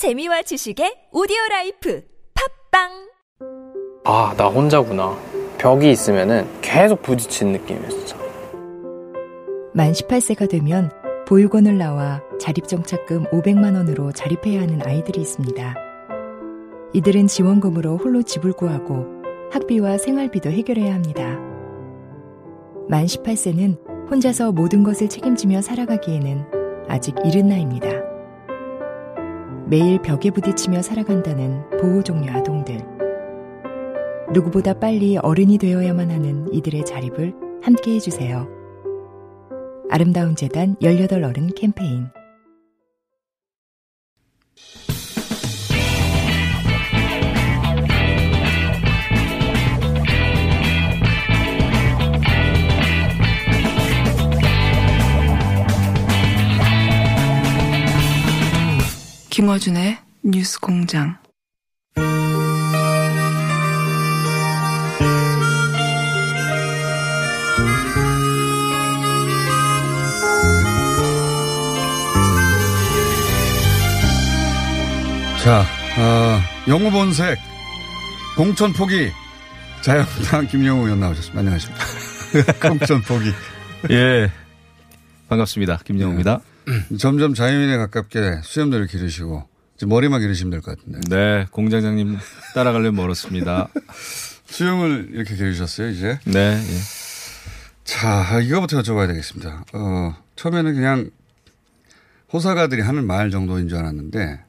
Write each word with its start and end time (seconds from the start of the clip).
재미와 0.00 0.40
지식의 0.40 1.08
오디오 1.12 1.36
life 1.50 2.02
팟빵 2.70 2.88
아, 4.06 4.34
나 4.34 4.46
혼자구나. 4.46 5.14
벽이 5.58 5.90
있으면은 5.90 6.48
계속 6.62 7.02
부딪히는 7.02 7.52
느낌이었어. 7.60 8.16
만 9.74 9.92
18세가 9.92 10.48
되면 10.48 10.90
보육원을 11.28 11.76
나와 11.76 12.22
자립정착금 12.40 13.24
500만 13.24 13.76
원으로 13.76 14.10
자립해야 14.12 14.62
하는 14.62 14.80
아이들이 14.86 15.20
있습니다. 15.20 15.74
이들은 16.94 17.26
지원금으로 17.26 17.98
홀로 17.98 18.22
집을 18.22 18.54
구하고 18.54 19.04
학비와 19.52 19.98
생활비도 19.98 20.50
해결해야 20.50 20.94
합니다. 20.94 21.38
만 22.88 23.04
18세는 23.04 24.10
혼자서 24.10 24.52
모든 24.52 24.82
것을 24.82 25.10
책임지며 25.10 25.60
살아가기에는 25.60 26.86
아직 26.88 27.14
이른 27.22 27.48
나이입니다. 27.48 28.09
매일 29.70 30.02
벽에 30.02 30.32
부딪히며 30.32 30.82
살아간다는 30.82 31.62
보호종류 31.80 32.28
아동들. 32.28 32.84
누구보다 34.32 34.74
빨리 34.74 35.16
어른이 35.16 35.58
되어야만 35.58 36.10
하는 36.10 36.52
이들의 36.52 36.84
자립을 36.84 37.32
함께 37.62 37.94
해주세요. 37.94 38.48
아름다운 39.88 40.34
재단 40.34 40.74
18 40.82 41.22
어른 41.22 41.54
캠페인 41.54 42.08
김어준의 59.40 59.96
뉴스 60.22 60.60
공장. 60.60 61.16
자, 75.42 75.64
어, 75.96 76.40
영우 76.68 76.90
본색, 76.90 77.38
공천 78.36 78.74
포기, 78.74 79.10
자유한국당 79.80 80.48
김영우 80.48 80.84
의원 80.84 81.00
나오셨습니다. 81.00 81.38
안녕하십니까. 81.38 81.84
공천 82.68 83.00
포기. 83.00 83.32
예. 83.88 84.30
반갑습니다. 85.30 85.78
김영우입니다. 85.86 86.40
점점 86.98 87.34
자유인에 87.34 87.76
가깝게 87.76 88.40
수염들을 88.42 88.86
기르시고, 88.86 89.48
이제 89.76 89.86
머리만 89.86 90.20
기르시면 90.20 90.50
될 90.50 90.60
것 90.60 90.78
같은데. 90.78 91.00
네. 91.08 91.46
공장장님 91.50 92.18
따라가려면 92.54 92.94
멀었습니다. 92.96 93.68
수염을 94.46 95.10
이렇게 95.12 95.36
기르셨어요, 95.36 95.88
이제? 95.90 96.18
네. 96.24 96.60
예. 96.62 96.78
자, 97.84 98.40
이거부터 98.40 98.80
여쭤봐야 98.82 99.08
되겠습니다. 99.08 99.64
어, 99.72 100.16
처음에는 100.36 100.74
그냥 100.74 101.10
호사가들이 102.32 102.82
하는 102.82 103.06
말 103.06 103.30
정도인 103.30 103.68
줄 103.68 103.78
알았는데, 103.78 104.40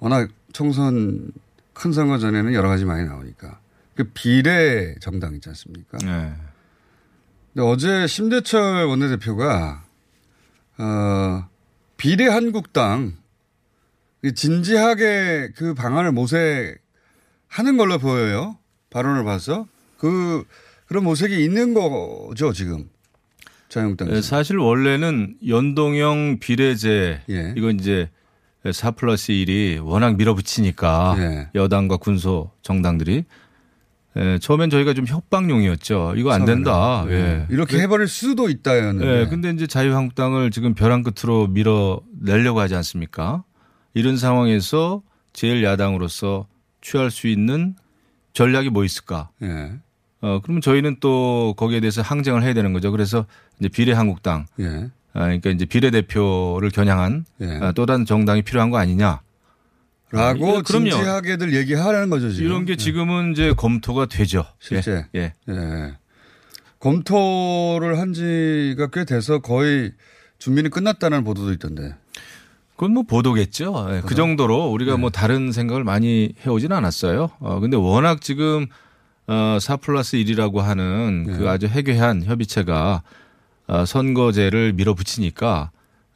워낙 0.00 0.28
총선 0.52 1.30
큰 1.72 1.92
선거 1.92 2.18
전에는 2.18 2.52
여러 2.54 2.68
가지 2.68 2.84
많이 2.84 3.06
나오니까. 3.06 3.58
그 3.94 4.04
비례 4.14 4.94
정당 5.00 5.34
있지 5.34 5.48
않습니까? 5.48 5.98
네. 5.98 6.32
근데 7.54 7.66
어제 7.68 8.06
심대철 8.06 8.84
원내대표가, 8.86 9.84
어, 10.78 11.48
비례 11.96 12.26
한국당, 12.28 13.14
진지하게 14.34 15.50
그 15.56 15.74
방안을 15.74 16.12
모색하는 16.12 17.76
걸로 17.76 17.98
보여요. 17.98 18.56
발언을 18.90 19.24
봐서. 19.24 19.66
그, 19.98 20.44
그런 20.86 21.04
모색이 21.04 21.44
있는 21.44 21.74
거죠, 21.74 22.52
지금. 22.52 22.88
자유한국당에서. 23.68 24.16
예, 24.16 24.22
사실 24.22 24.56
원래는 24.56 25.36
연동형 25.46 26.38
비례제 26.40 27.22
예. 27.28 27.54
이건 27.56 27.78
이제 27.78 28.08
4 28.70 28.92
플러스 28.92 29.32
1이 29.32 29.84
워낙 29.84 30.16
밀어붙이니까 30.16 31.16
예. 31.18 31.48
여당과 31.54 31.98
군소 31.98 32.50
정당들이 32.62 33.24
예, 34.18 34.38
처음엔 34.40 34.68
저희가 34.70 34.94
좀 34.94 35.06
협박용이었죠. 35.06 36.14
이거 36.16 36.32
안 36.32 36.44
된다. 36.44 37.02
처음에는. 37.02 37.46
예. 37.50 37.54
이렇게 37.54 37.78
해버릴 37.80 38.08
수도 38.08 38.48
있다였는데. 38.48 39.20
예, 39.20 39.26
근데 39.26 39.50
이제 39.50 39.66
자유한국당을 39.66 40.50
지금 40.50 40.74
벼랑 40.74 41.02
끝으로 41.02 41.46
밀어내려고 41.46 42.60
하지 42.60 42.74
않습니까? 42.74 43.44
이런 43.94 44.16
상황에서 44.16 45.02
제일 45.32 45.62
야당으로서 45.62 46.46
취할 46.80 47.10
수 47.10 47.28
있는 47.28 47.74
전략이 48.32 48.70
뭐 48.70 48.84
있을까? 48.84 49.30
예. 49.42 49.72
어, 50.20 50.40
그러면 50.42 50.60
저희는 50.62 50.96
또 51.00 51.54
거기에 51.56 51.78
대해서 51.80 52.02
항쟁을 52.02 52.42
해야 52.42 52.54
되는 52.54 52.72
거죠. 52.72 52.90
그래서 52.90 53.24
이제 53.60 53.68
비례한국당, 53.68 54.46
예. 54.58 54.90
아, 55.12 55.20
그러니까 55.20 55.50
이제 55.50 55.64
비례대표를 55.64 56.70
겨냥한 56.70 57.24
예. 57.40 57.58
아, 57.62 57.72
또 57.72 57.86
다른 57.86 58.04
정당이 58.04 58.42
필요한 58.42 58.70
거 58.70 58.78
아니냐. 58.78 59.20
라고 60.10 60.58
아. 60.58 60.62
진지하게들 60.62 61.54
얘기하라는 61.54 62.10
거죠, 62.10 62.30
지금. 62.30 62.46
이런 62.46 62.64
게 62.64 62.76
지금은 62.76 63.32
이제 63.32 63.52
검토가 63.52 64.06
되죠. 64.06 64.44
실제. 64.58 65.06
예. 65.14 65.34
예. 65.48 65.52
예. 65.52 65.94
검토를 66.78 67.98
한 67.98 68.12
지가 68.12 68.88
꽤 68.92 69.04
돼서 69.04 69.40
거의 69.40 69.92
준비는 70.38 70.70
끝났다는 70.70 71.24
보도도 71.24 71.52
있던데. 71.52 71.94
그건 72.76 72.92
뭐 72.94 73.02
보도겠죠. 73.02 73.88
예, 73.90 74.02
그 74.06 74.14
정도로 74.14 74.68
우리가 74.68 74.92
네. 74.92 74.98
뭐 74.98 75.10
다른 75.10 75.50
생각을 75.50 75.82
많이 75.82 76.32
해오지는 76.46 76.76
않았어요. 76.76 77.30
어, 77.40 77.58
근데 77.58 77.76
워낙 77.76 78.20
지금 78.20 78.68
어, 79.26 79.58
4 79.60 79.78
플러스 79.78 80.16
1이라고 80.16 80.58
하는 80.58 81.24
네. 81.26 81.36
그 81.36 81.50
아주 81.50 81.66
해괴한 81.66 82.22
협의체가 82.22 83.02
어, 83.66 83.84
선거제를 83.84 84.74
밀어붙이니까 84.74 85.72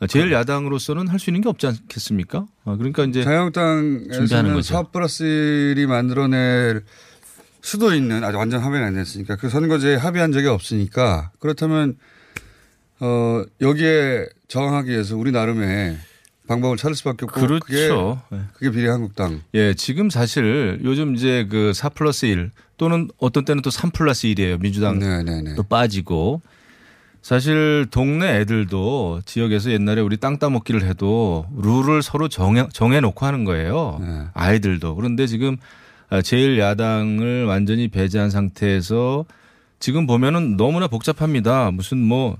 제일 0.06 0.30
네. 0.30 0.36
야당으로서는 0.36 1.08
할 1.08 1.18
수 1.18 1.30
있는 1.30 1.40
게 1.40 1.48
없지 1.48 1.66
않겠습니까? 1.66 2.46
어, 2.64 2.76
그러니까 2.76 3.04
이제 3.04 3.22
자유한국당에서는. 3.22 4.62
4 4.62 4.82
플러스 4.84 5.24
1이 5.24 5.86
만들어낼 5.86 6.82
수도 7.60 7.94
있는 7.94 8.24
아직 8.24 8.36
완전 8.38 8.60
합의는 8.60 8.86
안 8.88 8.94
됐으니까 8.94 9.36
그 9.36 9.48
선거제에 9.48 9.94
합의한 9.96 10.32
적이 10.32 10.48
없으니까 10.48 11.30
그렇다면 11.38 11.96
어 13.00 13.44
여기에 13.60 14.26
저항하기 14.48 14.90
위해서 14.90 15.16
우리 15.16 15.30
나름의 15.32 15.96
방법을 16.48 16.76
찾을 16.76 16.96
수밖에 16.96 17.24
없고 17.24 17.40
그렇죠. 17.40 18.20
예. 18.32 18.36
그게, 18.36 18.42
그게 18.54 18.70
비례한국당 18.72 19.42
예, 19.54 19.74
지금 19.74 20.10
사실 20.10 20.80
요즘 20.82 21.14
이제 21.14 21.46
그4 21.50 21.94
플러스 21.94 22.26
1 22.26 22.50
또는 22.76 23.08
어떤 23.18 23.44
때는 23.44 23.62
또3 23.62 23.92
플러스 23.92 24.26
1이에요. 24.26 24.60
민주당. 24.60 24.98
또 25.56 25.62
빠지고 25.62 26.42
사실 27.22 27.86
동네 27.90 28.40
애들도 28.40 29.22
지역에서 29.24 29.70
옛날에 29.70 30.00
우리 30.00 30.16
땅 30.16 30.38
따먹기를 30.38 30.84
해도 30.84 31.46
룰을 31.56 32.02
서로 32.02 32.28
정해, 32.28 32.66
정해놓고 32.72 33.24
하는 33.24 33.44
거예요. 33.44 33.98
네. 34.00 34.24
아이들도. 34.34 34.96
그런데 34.96 35.26
지금 35.26 35.56
제일 36.24 36.58
야당을 36.58 37.46
완전히 37.46 37.88
배제한 37.88 38.30
상태에서 38.30 39.24
지금 39.78 40.06
보면은 40.06 40.56
너무나 40.56 40.88
복잡합니다. 40.88 41.70
무슨 41.70 41.98
뭐 41.98 42.36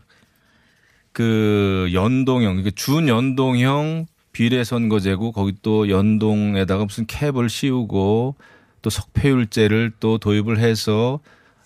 그 1.13 1.91
연동형, 1.93 2.65
준연동형 2.75 4.07
비례선거제고 4.33 5.33
거기 5.33 5.55
또 5.63 5.91
연동에다가 5.91 6.85
무슨 6.87 7.07
캡을 7.07 7.49
씌우고 7.51 8.35
또 8.81 8.91
석패율제를 8.91 9.93
또 10.01 10.19
도입을 10.19 10.59
해서 10.59 11.21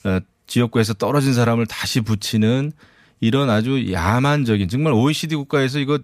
어, 0.05 0.19
지역구에서 0.49 0.95
떨어진 0.95 1.33
사람을 1.33 1.67
다시 1.67 2.01
붙이는 2.01 2.73
이런 3.21 3.51
아주 3.51 3.93
야만적인 3.93 4.69
정말 4.69 4.93
OECD 4.93 5.37
국가에서 5.37 5.79
이거 5.79 5.99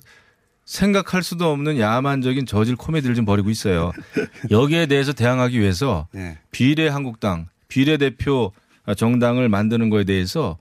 생각할 0.64 1.22
수도 1.22 1.50
없는 1.50 1.78
야만적인 1.78 2.46
저질 2.46 2.76
코미디를 2.76 3.14
좀 3.14 3.24
벌이고 3.24 3.50
있어요. 3.50 3.92
여기에 4.50 4.86
대해서 4.86 5.12
대항하기 5.12 5.58
위해서 5.60 6.08
네. 6.12 6.38
비례 6.50 6.88
한국당, 6.88 7.48
비례 7.68 7.96
대표 7.96 8.52
정당을 8.96 9.48
만드는 9.48 9.90
거에 9.90 10.04
대해서 10.04 10.58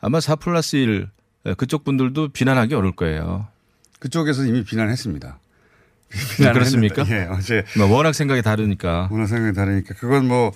아마 0.00 0.20
4 0.20 0.36
플러스 0.36 0.76
1 0.76 1.08
그쪽 1.56 1.84
분들도 1.84 2.28
비난하기 2.28 2.74
어려울 2.74 2.94
거예요. 2.94 3.48
그쪽에서 3.98 4.44
이미 4.44 4.64
비난했습니다. 4.64 5.38
그렇습니까? 6.38 7.04
예, 7.10 7.28
어제 7.30 7.64
뭐 7.76 7.86
워낙 7.86 8.14
생각이 8.14 8.42
다르니까. 8.42 9.08
문화 9.10 9.26
생각이 9.26 9.54
다르니까 9.54 9.94
그건 9.94 10.26
뭐 10.26 10.52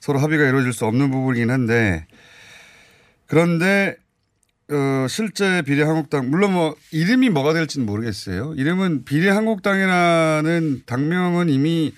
서로 0.00 0.18
합의가 0.18 0.46
이루어질 0.46 0.72
수 0.72 0.84
없는 0.86 1.10
부분이긴 1.10 1.50
한데 1.50 2.06
그런데 3.26 3.96
어, 4.68 5.06
실제 5.08 5.62
비례한국당 5.62 6.30
물론 6.30 6.52
뭐 6.52 6.76
이름이 6.90 7.30
뭐가 7.30 7.52
될지는 7.52 7.86
모르겠어요. 7.86 8.54
이름은 8.56 9.04
비례한국당이라는 9.04 10.82
당명은 10.86 11.48
이미 11.50 11.92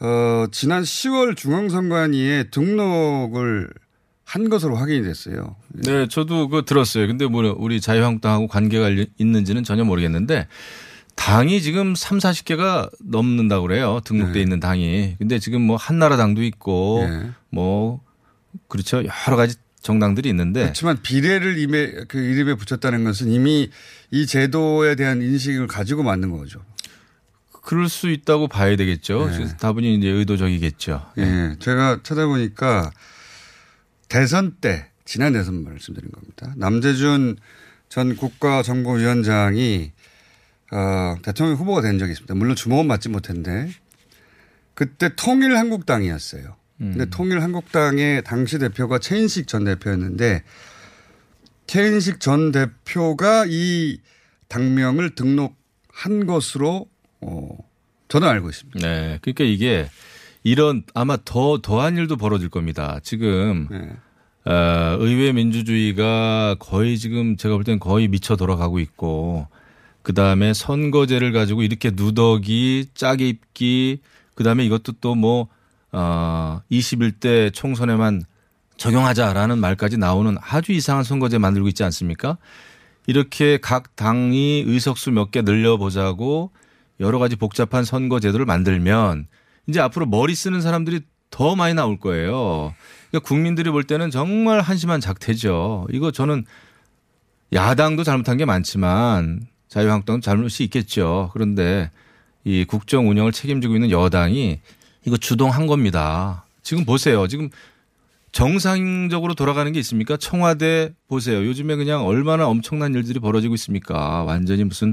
어, 0.00 0.46
지난 0.50 0.82
10월 0.82 1.36
중앙선관위에 1.36 2.50
등록을 2.50 3.70
한 4.24 4.48
것으로 4.48 4.74
확인이 4.74 5.04
됐어요. 5.04 5.54
네, 5.68 6.08
저도 6.08 6.48
그거 6.48 6.62
들었어요. 6.62 7.06
근데 7.06 7.26
뭐 7.26 7.54
우리 7.56 7.80
자유한국당하고 7.80 8.48
관계가 8.48 8.90
있는지는 9.18 9.62
전혀 9.62 9.84
모르겠는데 9.84 10.48
당이 11.14 11.62
지금 11.62 11.94
3, 11.94 12.18
40개가 12.18 12.90
넘는다고 13.00 13.68
그래요. 13.68 14.00
등록돼 14.04 14.32
네. 14.34 14.40
있는 14.40 14.58
당이. 14.58 15.16
근데 15.18 15.38
지금 15.38 15.62
뭐 15.62 15.76
한나라당도 15.76 16.42
있고 16.42 17.06
예. 17.08 17.30
뭐 17.50 18.00
그렇죠. 18.68 18.98
여러 18.98 19.36
가지 19.36 19.56
정당들이 19.86 20.28
있는데 20.30 20.62
그렇지만 20.62 21.00
비례를 21.00 21.58
이메 21.58 21.92
그 22.08 22.18
이름에 22.18 22.54
붙였다는 22.54 23.04
것은 23.04 23.28
이미 23.28 23.70
이 24.10 24.26
제도에 24.26 24.96
대한 24.96 25.22
인식을 25.22 25.68
가지고 25.68 26.02
만든 26.02 26.36
거죠. 26.36 26.60
그럴 27.62 27.88
수 27.88 28.10
있다고 28.10 28.48
봐야 28.48 28.74
되겠죠. 28.74 29.28
네. 29.28 29.56
다분히 29.60 29.94
이제 29.94 30.08
의도적이겠죠. 30.08 31.12
예. 31.18 31.56
제가 31.60 32.00
찾아보니까 32.02 32.90
대선 34.08 34.56
때 34.60 34.88
지난 35.04 35.32
대선 35.34 35.62
말씀드린 35.62 36.10
겁니다. 36.10 36.52
남재준 36.56 37.36
전 37.88 38.16
국가정보위원장이 38.16 39.92
어, 40.72 41.16
대통령 41.22 41.56
후보가 41.56 41.82
된 41.82 41.98
적이 42.00 42.10
있습니다. 42.12 42.34
물론 42.34 42.56
주목은 42.56 42.88
받지 42.88 43.08
못했는데 43.08 43.70
그때 44.74 45.14
통일한국당이었어요. 45.14 46.56
근데 46.78 47.06
통일한국당의 47.06 48.22
당시 48.24 48.58
대표가 48.58 48.98
최인식 48.98 49.48
전 49.48 49.64
대표였는데 49.64 50.42
최인식 51.66 52.20
전 52.20 52.52
대표가 52.52 53.46
이 53.48 53.98
당명을 54.48 55.14
등록한 55.14 56.26
것으로 56.26 56.86
어, 57.20 57.58
저는 58.08 58.28
알고 58.28 58.50
있습니다. 58.50 58.78
네. 58.80 59.18
그러니까 59.22 59.44
이게 59.44 59.88
이런 60.44 60.84
아마 60.94 61.16
더 61.24 61.60
더한 61.62 61.96
일도 61.96 62.16
벌어질 62.16 62.50
겁니다. 62.50 63.00
지금 63.02 63.68
네. 63.70 64.52
어, 64.52 64.96
의회 65.00 65.32
민주주의가 65.32 66.56
거의 66.58 66.98
지금 66.98 67.36
제가 67.36 67.54
볼 67.56 67.64
때는 67.64 67.80
거의 67.80 68.06
미쳐 68.06 68.36
돌아가고 68.36 68.78
있고 68.78 69.48
그 70.06 70.14
다음에 70.14 70.54
선거제를 70.54 71.32
가지고 71.32 71.64
이렇게 71.64 71.90
누더기, 71.92 72.90
짜게 72.94 73.26
입기, 73.26 73.98
그 74.36 74.44
다음에 74.44 74.64
이것도 74.64 74.92
또 75.00 75.16
뭐, 75.16 75.48
어, 75.98 76.60
21대 76.70 77.50
총선에만 77.54 78.22
적용하자라는 78.76 79.58
말까지 79.58 79.96
나오는 79.96 80.36
아주 80.42 80.72
이상한 80.72 81.04
선거제 81.04 81.38
만들고 81.38 81.68
있지 81.68 81.84
않습니까? 81.84 82.36
이렇게 83.06 83.56
각 83.56 83.96
당이 83.96 84.64
의석수 84.66 85.10
몇 85.12 85.30
개 85.30 85.40
늘려보자고 85.40 86.50
여러 87.00 87.18
가지 87.18 87.36
복잡한 87.36 87.84
선거 87.84 88.20
제도를 88.20 88.44
만들면 88.44 89.26
이제 89.68 89.80
앞으로 89.80 90.04
머리 90.04 90.34
쓰는 90.34 90.60
사람들이 90.60 91.00
더 91.30 91.56
많이 91.56 91.72
나올 91.72 91.98
거예요. 91.98 92.74
그러니까 93.10 93.26
국민들이 93.26 93.70
볼 93.70 93.84
때는 93.84 94.10
정말 94.10 94.60
한심한 94.60 95.00
작태죠. 95.00 95.86
이거 95.92 96.10
저는 96.10 96.44
야당도 97.54 98.04
잘못한 98.04 98.36
게 98.36 98.44
많지만 98.44 99.40
자유한국당도 99.68 100.20
잘못이 100.20 100.62
있겠죠. 100.64 101.30
그런데 101.32 101.90
이 102.44 102.66
국정 102.66 103.08
운영을 103.08 103.32
책임지고 103.32 103.74
있는 103.76 103.90
여당이 103.90 104.60
이거 105.06 105.16
주동한 105.16 105.66
겁니다. 105.66 106.44
지금 106.62 106.84
보세요. 106.84 107.26
지금 107.28 107.48
정상적으로 108.32 109.34
돌아가는 109.34 109.70
게 109.72 109.78
있습니까? 109.80 110.16
청와대 110.16 110.92
보세요. 111.08 111.46
요즘에 111.46 111.76
그냥 111.76 112.04
얼마나 112.04 112.46
엄청난 112.48 112.94
일들이 112.94 113.18
벌어지고 113.20 113.54
있습니까? 113.54 114.24
완전히 114.24 114.64
무슨 114.64 114.92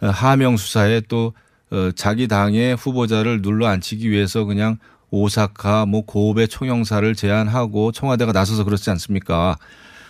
어, 0.00 0.08
하명 0.08 0.56
수사에 0.56 1.02
또 1.08 1.32
어, 1.70 1.90
자기 1.94 2.26
당의 2.26 2.74
후보자를 2.74 3.40
눌러 3.42 3.68
앉히기 3.68 4.10
위해서 4.10 4.44
그냥 4.44 4.78
오사카 5.10 5.86
뭐 5.86 6.04
고베 6.04 6.46
총영사를 6.46 7.14
제안하고 7.14 7.92
청와대가 7.92 8.32
나서서 8.32 8.64
그렇지 8.64 8.90
않습니까? 8.90 9.56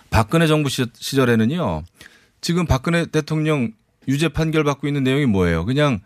박근혜 0.09 0.47
정부 0.47 0.69
시- 0.69 0.85
시절에는요. 0.93 1.83
지금 2.41 2.65
박근혜 2.65 3.05
대통령 3.05 3.71
유죄 4.07 4.29
판결 4.29 4.63
받고 4.63 4.87
있는 4.87 5.03
내용이 5.03 5.25
뭐예요? 5.25 5.65
그냥 5.65 5.99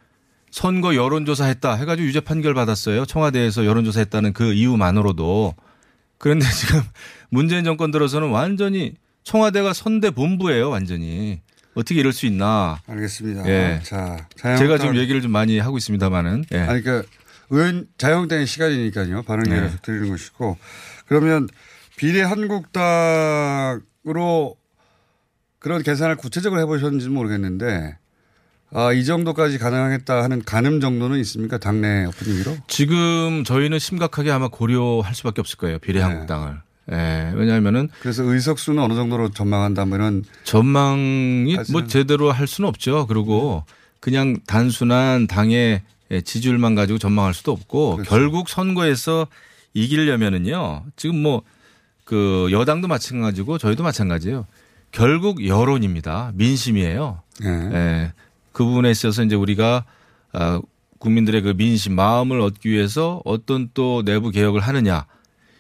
선거 0.58 0.96
여론조사 0.96 1.46
했다 1.46 1.76
해가지고 1.76 2.08
유죄 2.08 2.20
판결 2.20 2.56
받았어요. 2.56 3.06
청와대에서 3.06 3.64
여론조사 3.64 4.00
했다는 4.00 4.34
그 4.34 4.54
이유만으로도. 4.54 5.54
그런데 6.18 6.48
지금 6.50 6.82
문재인 7.30 7.64
정권 7.64 7.92
들어서는 7.92 8.30
완전히 8.32 8.96
청와대가 9.24 9.74
선대 9.74 10.10
본부예요. 10.10 10.72
완전히. 10.72 11.42
어떻게 11.76 12.00
이럴 12.00 12.12
수 12.12 12.26
있나. 12.26 12.82
알겠습니다. 12.88 13.48
예. 13.48 13.82
자, 13.84 14.28
제가 14.36 14.56
자유한국당- 14.58 14.80
좀 14.82 14.96
얘기를 14.96 15.22
좀 15.22 15.30
많이 15.32 15.60
하고 15.60 15.78
있습니다만은. 15.78 16.46
예. 16.52 16.58
아니, 16.58 16.82
그러니까 16.82 17.08
의원 17.52 17.86
자유한국당의 18.00 18.48
시간이니까요. 18.48 19.22
발언 19.24 19.44
네. 19.44 19.62
계속 19.62 19.84
드리는 19.84 20.10
것이고 20.10 20.58
그러면 21.06 21.48
비례 21.98 22.24
한국당으로 22.24 23.78
그런 25.60 25.84
계산을 25.84 26.16
구체적으로 26.16 26.60
해보셨는지 26.62 27.06
는 27.06 27.14
모르겠는데 27.14 28.00
아, 28.74 28.92
이 28.92 29.06
정도까지 29.06 29.58
가능하겠다 29.58 30.24
하는 30.24 30.44
가늠 30.44 30.82
정도는 30.82 31.20
있습니까? 31.20 31.58
당내 31.58 32.08
분위기로? 32.16 32.58
지금 32.68 33.44
저희는 33.46 33.80
심각하게 33.80 34.32
아마 34.32 34.48
고려할 34.50 35.16
수밖에 35.16 35.42
없을 35.42 35.58
거예요. 35.58 35.80
비례 35.80 36.02
한국당을. 36.02 36.60
예. 36.92 37.32
왜냐하면은 37.36 37.90
그래서 38.02 38.24
의석수는 38.24 38.82
어느 38.82 38.94
정도로 38.94 39.30
전망한다 39.32 39.86
뭐 39.86 39.98
전망이 40.44 41.58
뭐 41.72 41.86
제대로 41.88 42.32
할 42.32 42.48
수는 42.48 42.68
없죠. 42.70 43.08
그리고 43.08 43.64
그냥 44.00 44.38
단순한 44.48 45.28
당의 45.28 45.82
지지율만 46.24 46.76
가지고 46.76 46.98
전망할 46.98 47.34
수도 47.34 47.52
없고 47.52 47.98
그렇죠. 47.98 48.10
결국 48.10 48.48
선거에서 48.48 49.28
이기려면은요. 49.74 50.86
지금 50.96 51.22
뭐 51.22 51.42
그 52.08 52.48
여당도 52.52 52.88
마찬가지고 52.88 53.58
저희도 53.58 53.84
마찬가지예요. 53.84 54.48
결국 54.94 55.46
여론입니다. 55.46 56.32
민심이에요. 56.36 57.22
예. 57.44 57.48
예. 57.48 58.14
그 58.58 58.66
부분에 58.66 58.90
있어서 58.90 59.24
이제 59.24 59.36
우리가 59.36 59.86
아, 60.34 60.60
국민들의 60.98 61.44
그 61.44 61.54
민심 61.56 61.94
마음을 61.94 62.42
얻기 62.42 62.72
위해서 62.72 63.22
어떤 63.24 63.70
또 63.76 64.02
내부 64.04 64.32
개혁을 64.32 64.62
하느냐 64.62 65.06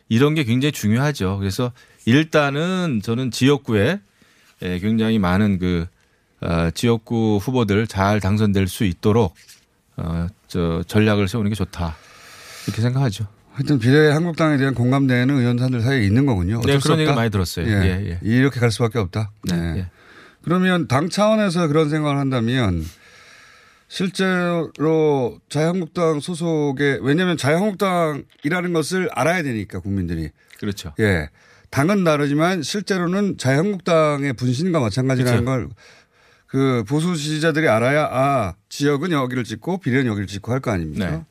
이런 0.09 0.33
게 0.33 0.43
굉장히 0.43 0.71
중요하죠. 0.71 1.37
그래서 1.37 1.71
일단은 2.05 3.01
저는 3.03 3.29
지역구에 3.29 3.99
예, 4.63 4.79
굉장히 4.79 5.19
많은 5.19 5.59
그 5.59 5.85
어, 6.41 6.71
지역구 6.71 7.37
후보들 7.39 7.85
잘 7.85 8.19
당선될 8.19 8.67
수 8.67 8.83
있도록 8.83 9.35
어, 9.97 10.25
저 10.47 10.81
전략을 10.87 11.27
세우는 11.27 11.49
게 11.49 11.55
좋다 11.55 11.95
이렇게 12.65 12.81
생각하죠. 12.81 13.27
하여튼 13.53 13.77
비례 13.77 14.09
한국당에 14.09 14.57
대한 14.57 14.73
공감대는 14.73 15.37
의원사들 15.37 15.81
사이에 15.81 16.03
있는 16.03 16.25
거군요. 16.25 16.61
네, 16.65 16.79
수 16.79 16.87
그런 16.87 16.99
얘기? 17.01 17.11
많이 17.11 17.29
들었어요. 17.29 17.67
예. 17.67 17.71
예, 17.71 18.09
예. 18.09 18.19
이렇게 18.23 18.59
갈 18.59 18.71
수밖에 18.71 18.97
없다. 18.97 19.29
네, 19.43 19.55
네. 19.55 19.87
예. 20.47 20.49
그러면 20.49 20.87
당 20.87 21.09
차원에서 21.09 21.67
그런 21.67 21.89
생각을 21.89 22.17
한다면 22.17 22.83
실제로 23.89 25.39
자유한국당 25.49 26.19
소속의 26.19 26.99
왜냐하면 27.01 27.37
자유한국당이라는 27.37 28.73
것을 28.73 29.09
알아야 29.13 29.43
되니까 29.43 29.79
국민들이 29.79 30.29
그렇죠. 30.59 30.93
예 30.99 31.29
당은 31.69 32.03
다르지만 32.03 32.63
실제로는 32.63 33.37
자유한국당의 33.37 34.33
분신과 34.33 34.79
마찬가지라는 34.79 35.45
걸그 36.47 36.83
보수 36.87 37.15
지지자들이 37.15 37.67
알아야 37.67 38.05
아 38.11 38.55
지역은 38.69 39.11
여기를 39.11 39.43
찍고 39.43 39.79
비례는 39.79 40.07
여기를 40.07 40.27
찍고 40.27 40.51
할 40.51 40.59
거 40.59 40.71
아닙니까? 40.71 41.09
네. 41.11 41.23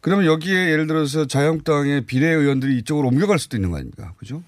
그러면 0.00 0.26
여기에 0.26 0.70
예를 0.70 0.86
들어서 0.86 1.26
자유한국당의 1.26 2.02
비례 2.02 2.28
의원들이 2.28 2.78
이쪽으로 2.78 3.08
옮겨갈 3.08 3.38
수도 3.38 3.56
있는 3.56 3.70
거 3.70 3.76
아닙니까? 3.76 4.12
그죠? 4.18 4.42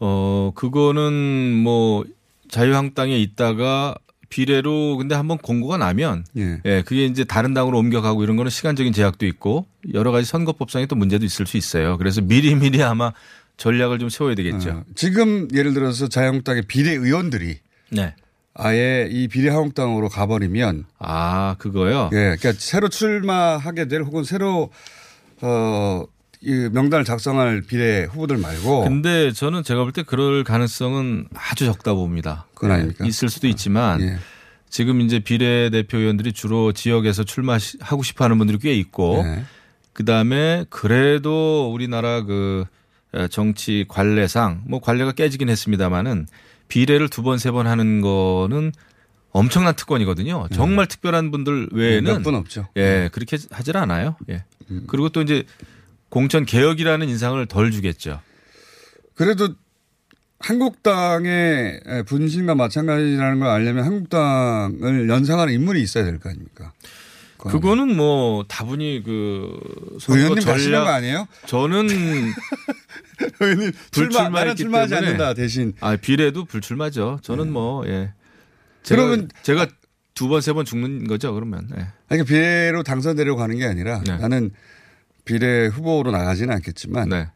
어, 0.00 0.52
그거는 0.54 1.54
뭐 1.54 2.04
자유한국당에 2.50 3.16
있다가 3.18 3.96
비례로 4.28 4.96
근데 4.98 5.14
한번 5.14 5.38
공고가 5.38 5.76
나면 5.78 6.24
예. 6.36 6.60
예, 6.64 6.82
그게 6.82 7.06
이제 7.06 7.24
다른 7.24 7.54
당으로 7.54 7.78
옮겨가고 7.78 8.22
이런 8.22 8.36
거는 8.36 8.50
시간적인 8.50 8.92
제약도 8.92 9.26
있고 9.26 9.66
여러 9.94 10.12
가지 10.12 10.26
선거법상의 10.26 10.86
또 10.86 10.96
문제도 10.96 11.24
있을 11.24 11.46
수 11.46 11.56
있어요. 11.56 11.96
그래서 11.96 12.20
미리미리 12.20 12.82
아마 12.82 13.12
전략을 13.56 13.98
좀 13.98 14.08
세워야 14.08 14.34
되겠죠. 14.34 14.70
어, 14.70 14.84
지금 14.94 15.48
예를 15.52 15.74
들어서 15.74 16.08
자유한국당의 16.08 16.62
비례 16.68 16.92
의원들이 16.92 17.58
네. 17.90 18.14
아예 18.54 19.08
이 19.10 19.28
비례 19.28 19.50
한국당으로 19.50 20.08
가버리면 20.08 20.84
아, 20.98 21.56
그거요? 21.58 22.10
예, 22.12 22.36
그러니까 22.38 22.52
새로 22.58 22.88
출마하게 22.88 23.88
될 23.88 24.02
혹은 24.02 24.24
새로 24.24 24.70
어, 25.40 26.04
이 26.04 26.17
명단을 26.42 27.04
작성할 27.04 27.62
비례 27.62 28.04
후보들 28.04 28.36
말고 28.38 28.84
근데 28.84 29.32
저는 29.32 29.62
제가 29.64 29.82
볼 29.82 29.92
때 29.92 30.02
그럴 30.02 30.44
가능성은 30.44 31.28
아주 31.34 31.64
적다 31.66 31.94
봅니다. 31.94 32.46
그건 32.54 32.70
예, 32.70 32.74
아닙니까? 32.74 33.04
있을 33.06 33.28
수도 33.28 33.48
있지만 33.48 34.00
예. 34.02 34.16
지금 34.70 35.00
이제 35.00 35.18
비례 35.18 35.70
대표 35.70 35.98
의원들이 35.98 36.32
주로 36.32 36.72
지역에서 36.72 37.24
출마하고 37.24 38.02
싶어 38.02 38.24
하는 38.24 38.38
분들이 38.38 38.58
꽤 38.58 38.74
있고 38.74 39.22
예. 39.24 39.44
그 39.92 40.04
다음에 40.04 40.64
그래도 40.70 41.72
우리나라 41.72 42.22
그 42.22 42.64
정치 43.30 43.84
관례상 43.88 44.62
뭐 44.68 44.80
관례가 44.80 45.12
깨지긴 45.12 45.48
했습니다마는 45.48 46.26
비례를 46.68 47.08
두 47.08 47.22
번 47.22 47.36
세 47.38 47.50
번 47.50 47.66
하는 47.66 48.00
거는 48.02 48.72
엄청난 49.32 49.74
특권이거든요. 49.74 50.46
정말 50.52 50.86
특별한 50.86 51.30
분들 51.30 51.70
외에는 51.72 52.04
네. 52.04 52.12
몇분 52.12 52.34
없죠. 52.34 52.68
예 52.76 53.08
그렇게 53.12 53.38
하질 53.50 53.76
않아요. 53.76 54.16
예 54.28 54.44
그리고 54.86 55.08
또 55.08 55.22
이제 55.22 55.44
공천 56.08 56.44
개혁이라는 56.44 57.08
인상을 57.08 57.44
덜 57.46 57.70
주겠죠. 57.70 58.20
그래도 59.14 59.48
한국당의 60.40 61.80
분신과 62.06 62.54
마찬가지라는 62.54 63.40
걸 63.40 63.48
알려면 63.48 63.84
한국당을 63.84 65.08
연상하는 65.08 65.52
인물이 65.52 65.82
있어야 65.82 66.04
될 66.04 66.18
거 66.18 66.28
아닙니까? 66.30 66.72
그거는 67.38 67.96
뭐 67.96 68.44
다분히 68.48 69.02
그 69.04 69.56
의원님 70.08 70.44
가시는 70.44 70.54
거 70.54 70.58
전략 70.58 70.88
아니에요? 70.88 71.28
저는 71.46 71.88
의원님 73.40 73.72
출마 73.92 74.28
나는 74.28 74.30
불출마 74.30 74.40
했기 74.40 74.56
출마하지 74.62 74.90
때문에 74.94 75.06
않는다 75.12 75.34
대신 75.34 75.72
아 75.80 75.96
비례도 75.96 76.44
불출마죠. 76.46 77.20
저는 77.22 77.52
뭐 77.52 77.86
예. 77.86 78.12
제가, 78.82 79.02
그러면 79.04 79.28
제가 79.42 79.66
두 80.14 80.28
번 80.28 80.40
세번 80.40 80.64
죽는 80.64 81.06
거죠. 81.06 81.32
그러면 81.32 81.68
예. 81.78 81.86
아니 82.08 82.24
비례로 82.24 82.82
당선되려고 82.82 83.40
하는 83.40 83.56
게 83.58 83.66
아니라 83.66 84.02
네. 84.04 84.16
나는 84.18 84.50
비례 85.28 85.66
후보로 85.66 86.10
나가지는 86.10 86.54
않겠지만 86.54 87.10
네. 87.10 87.28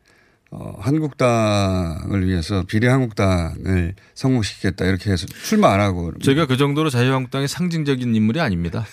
어, 0.51 0.75
한국당을 0.81 2.27
위해서 2.27 2.63
비례 2.67 2.89
한국당을 2.89 3.95
성공시키겠다 4.15 4.85
이렇게 4.87 5.11
해서 5.11 5.27
출마 5.45 5.73
안 5.73 5.81
하고 5.81 6.13
제가 6.19 6.47
그 6.47 6.57
정도로 6.57 6.89
자유한국당의 6.91 7.49
상징적인 7.49 8.15
인물이 8.15 8.41
아닙니다. 8.41 8.85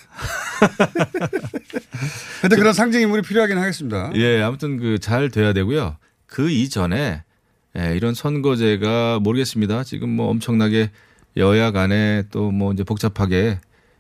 근데 2.41 2.55
그런 2.55 2.73
상징 2.73 3.01
인물이 3.01 3.21
필요하긴 3.23 3.57
하겠습니다. 3.57 4.11
예, 4.15 4.41
아무튼 4.41 4.77
그 4.77 4.99
잘 4.99 5.29
돼야 5.29 5.53
되고요. 5.53 5.97
그 6.25 6.49
이전에 6.49 7.23
예, 7.77 7.95
이런 7.95 8.13
선거제가 8.13 9.19
모르겠습니다. 9.21 9.83
지금 9.83 10.09
뭐 10.09 10.29
엄청나게 10.29 10.91
여야 11.37 11.71
간에 11.71 12.23
또 12.31 12.51
뭐 12.51 12.73
이제 12.73 12.83
복잡하게 12.83 13.59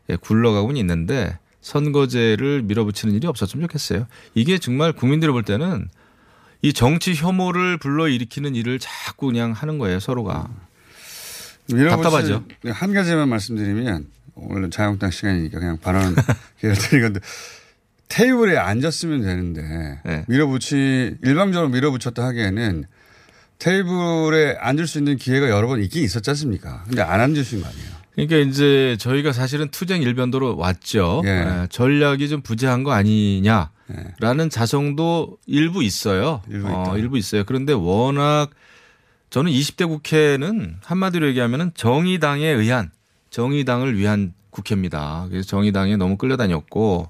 예, 0.09 0.15
굴러가고는 0.15 0.77
있는데 0.77 1.37
선거제를 1.61 2.63
밀어붙이는 2.63 3.13
일이 3.15 3.27
없었으면 3.27 3.67
좋겠어요. 3.67 4.07
이게 4.33 4.57
정말 4.57 4.93
국민들이 4.93 5.31
볼 5.31 5.43
때는 5.43 5.87
이 6.61 6.73
정치 6.73 7.13
혐오를 7.15 7.77
불러일으키는 7.77 8.55
일을 8.55 8.79
자꾸 8.79 9.27
그냥 9.27 9.51
하는 9.51 9.77
거예요, 9.77 9.99
서로가. 9.99 10.49
밀어붙일- 11.69 11.89
답답하죠. 11.89 12.43
한 12.71 12.93
가지만 12.93 13.29
말씀드리면 13.29 14.07
오늘 14.35 14.69
자유한국당 14.71 15.11
시간이니까 15.11 15.59
그냥 15.59 15.77
발언 15.77 16.15
기회를 16.59 16.77
드린 16.77 17.01
건데 17.03 17.19
테이블에 18.07 18.57
앉았으면 18.57 19.21
되는데 19.21 20.01
네. 20.03 20.25
밀어붙이 20.27 21.17
일방적으로 21.23 21.69
밀어붙였다 21.69 22.23
하기에는 22.25 22.85
테이블에 23.59 24.55
앉을 24.59 24.87
수 24.87 24.97
있는 24.97 25.17
기회가 25.17 25.49
여러 25.49 25.67
번 25.67 25.81
있긴 25.83 26.03
있었지 26.03 26.29
않습니까? 26.31 26.83
근데 26.87 27.01
안 27.01 27.19
앉으신 27.19 27.61
거 27.61 27.67
아니에요. 27.67 27.98
그러니까 28.11 28.37
이제 28.37 28.97
저희가 28.99 29.31
사실은 29.31 29.69
투쟁 29.69 30.01
일변도로 30.01 30.57
왔죠. 30.57 31.21
예. 31.25 31.29
예, 31.29 31.67
전략이 31.69 32.27
좀 32.29 32.41
부재한 32.41 32.83
거 32.83 32.91
아니냐라는 32.91 33.69
예. 34.45 34.49
자성도 34.49 35.37
일부 35.45 35.83
있어요. 35.83 36.41
일부 36.49 36.67
어. 36.69 36.97
일부 36.97 37.17
있어요. 37.17 37.43
그런데 37.45 37.73
워낙 37.73 38.49
저는 39.29 39.51
20대 39.51 39.87
국회는 39.87 40.77
한마디로 40.83 41.27
얘기하면 41.27 41.71
정의당에 41.75 42.47
의한 42.47 42.91
정의당을 43.29 43.97
위한 43.97 44.33
국회입니다. 44.49 45.27
그래서 45.29 45.47
정의당에 45.47 45.95
너무 45.95 46.17
끌려다녔고 46.17 47.09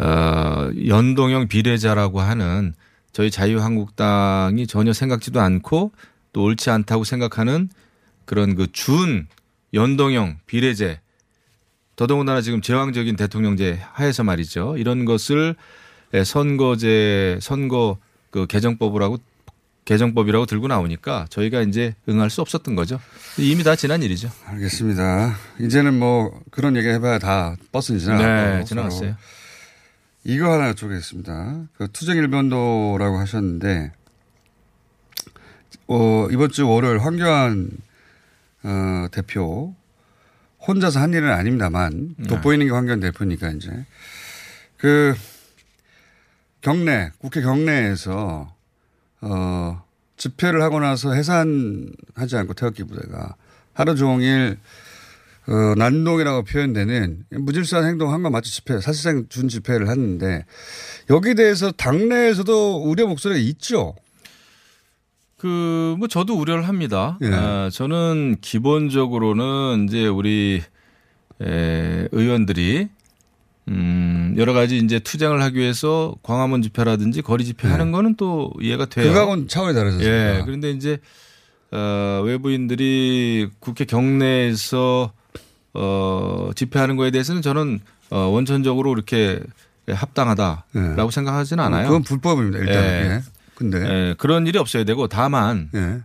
어, 0.00 0.70
연동형 0.86 1.48
비례자라고 1.48 2.20
하는 2.20 2.74
저희 3.12 3.30
자유한국당이 3.30 4.66
전혀 4.66 4.92
생각지도 4.92 5.40
않고 5.40 5.92
또 6.32 6.42
옳지 6.42 6.70
않다고 6.70 7.04
생각하는 7.04 7.68
그런 8.24 8.54
그 8.54 8.66
준 8.72 9.26
연동형 9.74 10.38
비례제 10.46 11.00
더더군다나 11.96 12.40
지금 12.40 12.60
제왕적인 12.60 13.16
대통령제 13.16 13.80
하에서 13.92 14.24
말이죠. 14.24 14.76
이런 14.78 15.04
것을 15.04 15.54
예, 16.14 16.24
선거제 16.24 17.38
선거 17.40 17.98
그 18.30 18.46
개정법을 18.46 19.02
하고 19.02 19.18
개정법이라고 19.84 20.46
들고 20.46 20.68
나오니까 20.68 21.26
저희가 21.30 21.62
이제 21.62 21.94
응할 22.08 22.30
수 22.30 22.40
없었던 22.40 22.74
거죠. 22.74 23.00
이미 23.38 23.64
다 23.64 23.76
지난 23.76 24.02
일이죠. 24.02 24.30
알겠습니다. 24.46 25.36
이제는 25.60 25.98
뭐 25.98 26.40
그런 26.50 26.76
얘기 26.76 26.88
해봐야 26.88 27.18
다 27.18 27.56
버스는 27.72 27.98
지나갔고 27.98 28.58
네, 28.58 28.64
지나갔어요. 28.64 29.16
이거 30.24 30.52
하나 30.52 30.72
여쭤보겠습니다. 30.72 31.68
그 31.74 31.88
투쟁 31.92 32.18
일변도라고 32.18 33.18
하셨는데, 33.18 33.92
어, 35.88 36.28
이번 36.30 36.50
주 36.50 36.68
월요일 36.68 36.98
황교안, 36.98 37.70
어, 38.62 39.06
대표, 39.10 39.74
혼자서 40.66 41.00
한 41.00 41.12
일은 41.12 41.30
아닙니다만, 41.30 42.14
네. 42.16 42.28
돋보이는 42.28 42.66
게 42.66 42.72
황교안 42.72 43.00
대표니까 43.00 43.50
이제, 43.50 43.70
그, 44.76 45.14
경내, 46.60 47.12
국회 47.18 47.40
경내에서, 47.40 48.54
어, 49.22 49.82
집회를 50.16 50.62
하고 50.62 50.80
나서 50.80 51.14
해산하지 51.14 52.36
않고 52.36 52.52
태극기 52.52 52.84
부대가 52.84 53.34
하루 53.72 53.96
종일 53.96 54.58
어, 55.46 55.74
난동이라고 55.76 56.42
표현되는 56.44 57.24
무질서한 57.30 57.86
행동한 57.86 58.22
거 58.22 58.28
맞죠? 58.28 58.50
집회, 58.50 58.80
사실상 58.80 59.26
준 59.28 59.48
집회를 59.48 59.88
했는데 59.88 60.44
여기에 61.08 61.34
대해서 61.34 61.72
당내에서도 61.72 62.84
우려 62.84 63.06
목소리가 63.06 63.40
있죠. 63.40 63.96
그 65.40 65.96
뭐 65.98 66.08
저도 66.08 66.34
우려를 66.38 66.66
합니다. 66.68 67.18
예. 67.22 67.30
아, 67.32 67.70
저는 67.72 68.36
기본적으로는 68.40 69.86
이제 69.88 70.06
우리 70.06 70.62
에, 71.42 72.08
의원들이 72.12 72.88
음, 73.68 74.34
여러 74.38 74.52
가지 74.52 74.78
이제 74.78 74.98
투쟁을 74.98 75.42
하기 75.42 75.58
위해서 75.58 76.14
광화문 76.22 76.62
집회라든지 76.62 77.22
거리 77.22 77.44
집회하는 77.44 77.92
거는 77.92 78.16
또 78.16 78.52
이해가 78.60 78.86
돼요. 78.86 79.04
네. 79.04 79.08
그거하고는 79.10 79.48
차원이 79.48 79.74
다르습니다. 79.74 80.10
예. 80.10 80.42
그런데 80.44 80.70
이제 80.70 80.98
어, 81.70 82.22
외부인들이 82.24 83.48
국회 83.60 83.84
경내에서 83.84 85.12
어, 85.74 86.50
집회하는 86.56 86.96
거에 86.96 87.10
대해서는 87.10 87.42
저는 87.42 87.80
어, 88.10 88.18
원천적으로 88.20 88.92
이렇게 88.92 89.40
합당하다라고 89.88 91.10
생각하지는 91.10 91.62
않아요. 91.64 91.82
네. 91.82 91.86
그건 91.88 92.02
불법입니다. 92.02 92.58
일단. 92.58 92.74
예. 92.84 93.20
예. 93.60 93.64
근데 93.68 93.78
예, 93.78 94.14
그런 94.18 94.46
일이 94.46 94.58
없어야 94.58 94.84
되고 94.84 95.06
다만 95.06 95.70
예. 95.74 96.00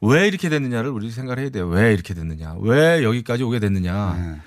왜 0.00 0.26
이렇게 0.26 0.48
됐느냐를 0.48 0.90
우리 0.90 1.10
생각을 1.10 1.38
해야 1.40 1.50
돼요. 1.50 1.68
왜 1.68 1.92
이렇게 1.92 2.14
됐느냐. 2.14 2.56
왜 2.60 3.04
여기까지 3.04 3.44
오게 3.44 3.60
됐느냐. 3.60 4.40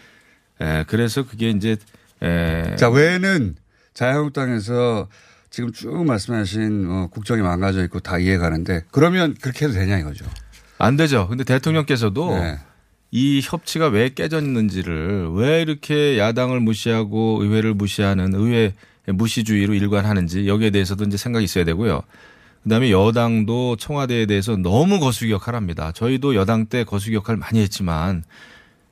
예. 0.61 0.65
예, 0.65 0.85
그래서 0.87 1.25
그게 1.25 1.49
이제 1.49 1.77
예, 2.21 2.75
자 2.77 2.89
외에는 2.89 3.55
자유한국당에서 3.93 5.07
지금 5.49 5.71
쭉 5.71 6.05
말씀하신 6.05 6.87
어, 6.89 7.07
국정이 7.11 7.41
망가져 7.41 7.83
있고 7.85 7.99
다 7.99 8.17
이해가는데 8.19 8.83
그러면 8.91 9.35
그렇게 9.41 9.65
해도 9.65 9.73
되냐 9.73 9.97
이거죠. 9.97 10.25
안 10.77 10.97
되죠. 10.97 11.27
근데 11.29 11.43
대통령께서도 11.45 12.37
네. 12.37 12.59
이 13.11 13.39
협치가 13.41 13.87
왜 13.87 14.09
깨졌는지를 14.09 15.29
왜 15.33 15.61
이렇게 15.61 16.17
야당을 16.19 16.59
무시하고 16.59 17.39
의회를 17.41 17.73
무시하는 17.73 18.33
의회 18.33 18.73
무시주의로 19.07 19.73
일관하는지 19.73 20.47
여기에 20.47 20.71
대해서도 20.71 21.03
이제 21.05 21.17
생각이 21.17 21.43
있어야 21.45 21.63
되고요. 21.63 22.01
그다음에 22.63 22.89
여당도 22.91 23.75
청와대에 23.75 24.25
대해서 24.25 24.57
너무 24.57 24.99
거수기 24.99 25.31
역할을 25.31 25.55
합니다. 25.57 25.91
저희도 25.91 26.35
여당 26.35 26.65
때 26.65 26.83
거수기 26.83 27.15
역할을 27.15 27.37
많이 27.37 27.59
했지만 27.59 28.23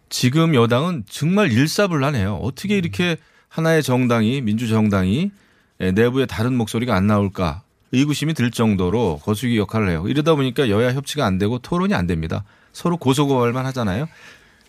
지금 0.09 0.53
여당은 0.53 1.05
정말 1.09 1.51
일사불란해요. 1.51 2.35
어떻게 2.35 2.77
이렇게 2.77 3.17
하나의 3.49 3.81
정당이 3.81 4.41
민주정당이 4.41 5.31
내부에 5.79 6.27
다른 6.27 6.55
목소리가 6.55 6.95
안 6.95 7.07
나올까 7.07 7.63
의구심이 7.91 8.35
들 8.35 8.51
정도로 8.51 9.21
거수기 9.23 9.57
역할을 9.57 9.89
해요. 9.89 10.05
이러다 10.07 10.35
보니까 10.35 10.69
여야 10.69 10.93
협치가 10.93 11.25
안 11.25 11.39
되고 11.39 11.57
토론이 11.57 11.95
안 11.95 12.05
됩니다. 12.05 12.43
서로 12.73 12.97
고소고발만 12.97 13.65
하잖아요. 13.67 14.07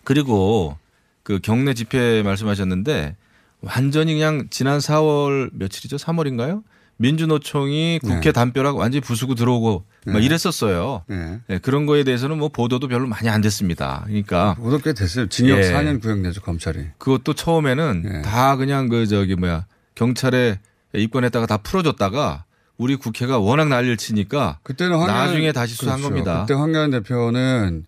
그리고 0.03 0.77
그 1.23 1.39
경내 1.39 1.73
집회 1.73 2.21
말씀하셨는데 2.23 3.15
완전히 3.65 4.13
그냥 4.13 4.47
지난 4.49 4.79
4월 4.79 5.49
며칠이죠? 5.53 5.97
3월인가요? 5.97 6.63
민주노총이 6.97 7.99
국회 8.01 8.21
네. 8.21 8.31
담벼락 8.31 8.77
완전히 8.77 9.01
부수고 9.01 9.35
들어오고 9.35 9.83
막 10.05 10.19
네. 10.19 10.25
이랬었어요. 10.25 11.03
예. 11.11 11.39
네, 11.47 11.57
그런 11.57 11.85
거에 11.85 12.03
대해서는 12.05 12.37
뭐 12.37 12.47
보도도 12.49 12.87
별로 12.87 13.05
많이 13.05 13.27
안 13.27 13.41
됐습니다. 13.41 14.03
그러니까 14.05 14.53
보도 14.55 14.77
꽤 14.77 14.93
됐어요. 14.93 15.27
징역 15.27 15.57
예. 15.57 15.73
4년 15.73 16.01
구형내죠 16.01 16.41
검찰이. 16.41 16.85
그것도 16.97 17.33
처음에는 17.33 18.01
네. 18.03 18.21
다 18.21 18.55
그냥 18.55 18.87
그 18.87 19.07
저기 19.07 19.35
뭐야 19.35 19.65
경찰에 19.95 20.59
입건했다가 20.93 21.47
다 21.47 21.57
풀어줬다가 21.57 22.45
우리 22.77 22.95
국회가 22.95 23.39
워낙 23.39 23.67
난리를 23.67 23.97
치니까 23.97 24.59
그때는 24.63 24.97
황교안 24.97 25.27
나중에 25.27 25.51
다시 25.51 25.75
수사한 25.75 25.99
그렇죠. 25.99 26.13
겁니다. 26.13 26.41
그때 26.41 26.53
황교안 26.53 26.91
대표는 26.91 27.85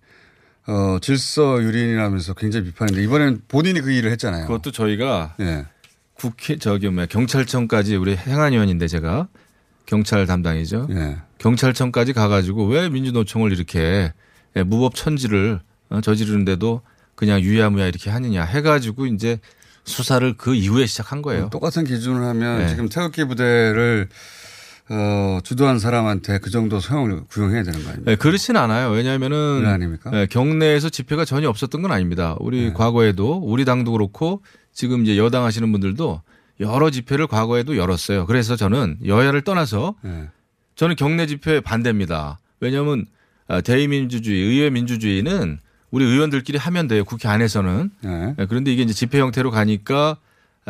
어, 0.68 1.00
질서 1.02 1.62
유린이라면서 1.64 2.34
굉장히 2.34 2.66
비판했는데 2.66 3.04
이번엔 3.04 3.42
본인이 3.48 3.80
그 3.82 3.92
일을 3.92 4.12
했잖아요. 4.12 4.48
그것도 4.48 4.72
저희가 4.72 5.36
예. 5.40 5.66
국회 6.14 6.58
저기 6.58 6.90
뭐야 6.90 7.06
경찰청까지 7.06 7.96
우리 7.96 8.18
행안위원인데 8.18 8.88
제가 8.88 9.28
경찰 9.86 10.26
담당이죠. 10.26 10.88
예. 10.92 11.18
경찰청까지 11.38 12.14
가가지고 12.14 12.68
왜 12.68 12.90
민주노총을 12.90 13.54
이렇게 13.54 14.12
예, 14.56 14.64
무법 14.64 14.96
천지를 14.96 15.62
어, 15.90 16.02
저지르는데도 16.02 16.82
그냥 17.16 17.40
유야무야 17.40 17.88
이렇게 17.88 18.10
하느냐 18.10 18.44
해가지고 18.44 19.06
이제 19.08 19.40
수사를 19.86 20.36
그 20.36 20.54
이후에 20.54 20.86
시작한 20.86 21.22
거예요. 21.22 21.50
똑같은 21.50 21.86
기준을 21.86 22.24
하면 22.24 22.60
네. 22.60 22.68
지금 22.68 22.90
태극기 22.90 23.24
부대를 23.24 24.10
어, 24.90 25.40
주도한 25.44 25.80
사람한테 25.80 26.40
그 26.40 26.50
정도 26.50 26.80
소형을 26.80 27.26
구형해야 27.26 27.64
되는 27.64 27.84
거 27.84 27.90
아닙니까? 27.90 28.12
네, 28.12 28.16
그렇진 28.16 28.56
않아요. 28.56 28.90
왜냐하면은 28.90 29.66
아닙니까? 29.66 30.10
네, 30.12 30.28
경내에서 30.28 30.90
집회가 30.90 31.26
전혀 31.26 31.50
없었던 31.50 31.82
건 31.82 31.92
아닙니다. 31.92 32.36
우리 32.40 32.66
네. 32.66 32.74
과거에도 32.74 33.38
우리 33.38 33.66
당도 33.66 33.92
그렇고 33.92 34.42
지금 34.72 35.04
이제 35.04 35.18
여당 35.18 35.44
하시는 35.44 35.70
분들도 35.72 36.22
여러 36.60 36.90
집회를 36.90 37.28
과거에도 37.28 37.78
열었어요. 37.78 38.26
그래서 38.26 38.56
저는 38.56 39.00
여야를 39.06 39.42
떠나서 39.42 39.96
네. 40.02 40.30
저는 40.76 40.96
경내 40.96 41.28
집회 41.28 41.60
반대입니다. 41.60 42.40
왜냐하면 42.60 43.06
아, 43.48 43.62
대의민주주의, 43.62 44.42
의회 44.42 44.70
민주주의는 44.70 45.60
우리 45.92 46.06
의원들끼리 46.06 46.58
하면 46.58 46.88
돼요. 46.88 47.04
국회 47.06 47.28
안에서는. 47.28 47.92
네. 48.02 48.34
네, 48.38 48.46
그런데 48.48 48.74
이게 48.74 48.84
이제 48.84 48.94
집회 48.94 49.20
형태로 49.20 49.52
가니까 49.52 50.12
아, 50.12 50.18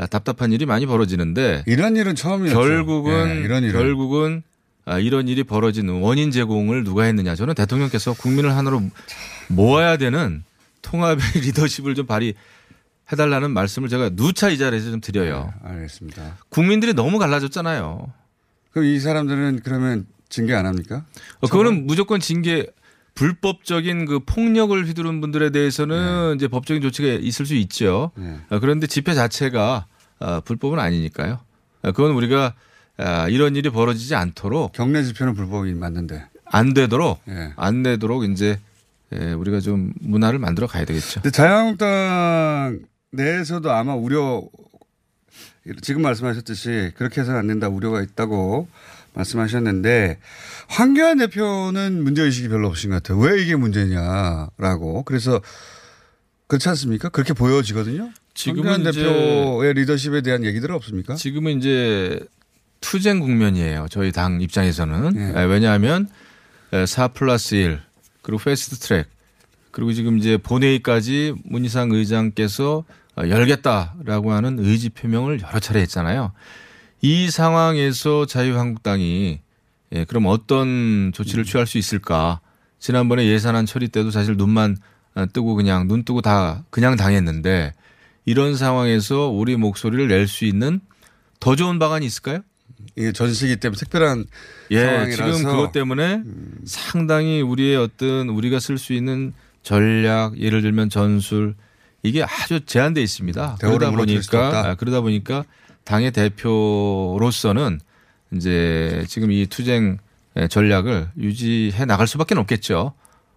답답한 0.05 0.51
일이 0.51 0.65
많이 0.67 0.85
벌어지는데 0.85 1.63
이런 1.65 1.95
일은 1.95 2.13
처음이었죠. 2.15 2.59
결국은 2.59 3.29
예, 3.29 3.39
이런 3.41 3.63
일은. 3.63 3.73
결국은 3.73 4.43
아, 4.85 4.99
이런 4.99 5.27
일이 5.27 5.43
벌어지는 5.43 6.01
원인 6.01 6.31
제공을 6.31 6.83
누가 6.83 7.03
했느냐. 7.03 7.35
저는 7.35 7.55
대통령께서 7.55 8.13
국민을 8.13 8.55
하나로 8.55 8.83
모아야 9.49 9.97
되는 9.97 10.43
통합의 10.81 11.17
리더십을 11.43 11.95
좀 11.95 12.05
발휘 12.05 12.35
해달라는 13.11 13.51
말씀을 13.51 13.89
제가 13.89 14.09
누차 14.11 14.49
이 14.49 14.57
자리에서 14.57 14.91
좀 14.91 15.01
드려요. 15.01 15.53
네, 15.63 15.71
알겠습니다. 15.71 16.37
국민들이 16.49 16.93
너무 16.93 17.19
갈라졌잖아요. 17.19 18.11
그럼 18.71 18.85
이 18.85 18.99
사람들은 18.99 19.61
그러면 19.63 20.05
징계 20.29 20.53
안 20.53 20.65
합니까? 20.65 21.05
어, 21.39 21.47
그거는 21.47 21.87
무조건 21.87 22.19
징계 22.19 22.67
불법적인 23.17 24.05
그 24.05 24.19
폭력을 24.19 24.87
휘두른 24.87 25.21
분들에 25.21 25.49
대해서는 25.49 26.35
이제 26.35 26.47
법적인 26.47 26.83
조치가 26.83 27.07
있을 27.13 27.47
수 27.47 27.55
있죠. 27.55 28.11
네. 28.15 28.37
아, 28.49 28.59
그런데 28.59 28.85
집회 28.85 29.15
자체가 29.15 29.87
아, 30.19 30.39
불법은 30.41 30.79
아니니까요. 30.79 31.39
아, 31.81 31.91
그건 31.91 32.11
우리가 32.11 32.53
아, 32.97 33.27
이런 33.27 33.55
일이 33.55 33.69
벌어지지 33.71 34.13
않도록 34.13 34.71
경내 34.73 35.03
집회는 35.03 35.33
불법이 35.33 35.73
맞는데. 35.73 36.25
안 36.45 36.73
되도록 36.73 37.19
예. 37.27 37.53
안 37.57 37.83
되도록 37.83 38.23
이제 38.23 38.59
예, 39.13 39.33
우리가 39.33 39.59
좀 39.59 39.93
문화를 39.99 40.39
만들어 40.39 40.67
가야 40.67 40.85
되겠죠. 40.85 41.21
근데 41.21 41.31
자유한국당 41.31 42.79
내에서도 43.11 43.69
아마 43.71 43.95
우려 43.95 44.43
지금 45.81 46.03
말씀하셨듯이 46.03 46.91
그렇게 46.95 47.21
해서는 47.21 47.39
안 47.39 47.47
된다 47.47 47.67
우려가 47.67 48.01
있다고 48.01 48.67
말씀하셨는데 49.17 50.19
황교안 50.67 51.17
대표는 51.17 52.03
문제의식이 52.03 52.49
별로 52.49 52.67
없으신 52.67 52.91
것 52.91 53.03
같아요. 53.03 53.19
왜 53.19 53.41
이게 53.41 53.55
문제냐라고. 53.55 55.03
그래서 55.03 55.41
그렇지 56.47 56.69
않습니까? 56.69 57.09
그렇게 57.09 57.33
보여지거든요. 57.33 58.11
지금은 58.33 58.83
대표의 58.83 59.73
리더십에 59.73 60.21
대한 60.21 60.45
얘기들은 60.45 60.73
없습니까? 60.75 61.15
지금은 61.15 61.57
이제 61.57 62.19
투쟁 62.79 63.19
국면이에요. 63.19 63.87
저희 63.89 64.11
당 64.11 64.39
입장에서는 64.39 65.15
예. 65.17 65.41
예, 65.41 65.43
왜냐하면 65.45 66.07
4 66.85 67.09
플러스 67.09 67.55
1 67.55 67.81
그리고 68.21 68.41
패스트 68.43 68.77
트랙 68.77 69.07
그리고 69.71 69.93
지금 69.93 70.17
이제 70.17 70.37
본회의까지 70.37 71.33
문희상 71.43 71.91
의장께서 71.91 72.83
어, 73.15 73.27
열겠다라고 73.27 74.31
하는 74.31 74.59
의지 74.59 74.89
표명을 74.89 75.41
여러 75.41 75.59
차례 75.59 75.81
했잖아요. 75.81 76.31
이 77.01 77.29
상황에서 77.29 78.25
자유한국당이 78.25 79.39
예, 79.93 80.03
그럼 80.05 80.25
어떤 80.27 81.11
조치를 81.13 81.45
취할 81.45 81.65
수 81.67 81.77
있을까? 81.77 82.41
지난번에 82.79 83.25
예산안 83.27 83.65
처리 83.65 83.87
때도 83.87 84.11
사실 84.11 84.35
눈만 84.35 84.77
어, 85.15 85.25
뜨고 85.31 85.55
그냥 85.55 85.87
눈 85.87 86.03
뜨고 86.03 86.21
다 86.21 86.63
그냥 86.69 86.95
당했는데 86.95 87.73
이런 88.25 88.55
상황에서 88.55 89.27
우리 89.29 89.55
목소리를 89.55 90.07
낼 90.07 90.27
수 90.27 90.45
있는 90.45 90.81
더 91.39 91.55
좋은 91.55 91.79
방안이 91.79 92.05
있을까요? 92.05 92.39
이게 92.95 93.11
전시기 93.11 93.55
때문에 93.57 93.77
특별한 93.77 94.25
예, 94.71 94.83
상황이라서 94.85 95.37
지금 95.37 95.51
그것 95.51 95.71
때문에 95.71 96.23
상당히 96.65 97.41
우리의 97.41 97.77
어떤 97.77 98.29
우리가 98.29 98.59
쓸 98.59 98.77
수 98.77 98.93
있는 98.93 99.33
전략, 99.63 100.39
예를 100.39 100.61
들면 100.61 100.89
전술 100.89 101.55
이게 102.03 102.23
아주 102.23 102.59
제한돼 102.65 103.01
있습니다. 103.01 103.57
그러다 103.59 103.91
보니까. 103.91 104.69
아, 104.69 104.75
그러다 104.75 105.01
보니까 105.01 105.43
당의 105.87 106.11
대표로서는 106.11 107.79
이제 108.33 109.05
지금 109.07 109.31
이 109.31 109.47
투쟁 109.47 109.99
전략을 110.49 111.11
유지해 111.17 111.85
나갈 111.85 112.07
수밖에 112.07 112.35
없겠죠. 112.35 112.93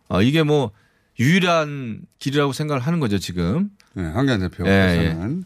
어, 0.08 0.20
이게 0.20 0.42
뭐 0.42 0.72
유일한 1.20 2.02
길이라고 2.18 2.52
생각을 2.52 2.82
하는 2.82 2.98
거죠 2.98 3.20
지금. 3.20 3.70
네, 3.94 4.02
황교안 4.02 4.40
예, 4.42 4.48
대표께서는 4.48 5.44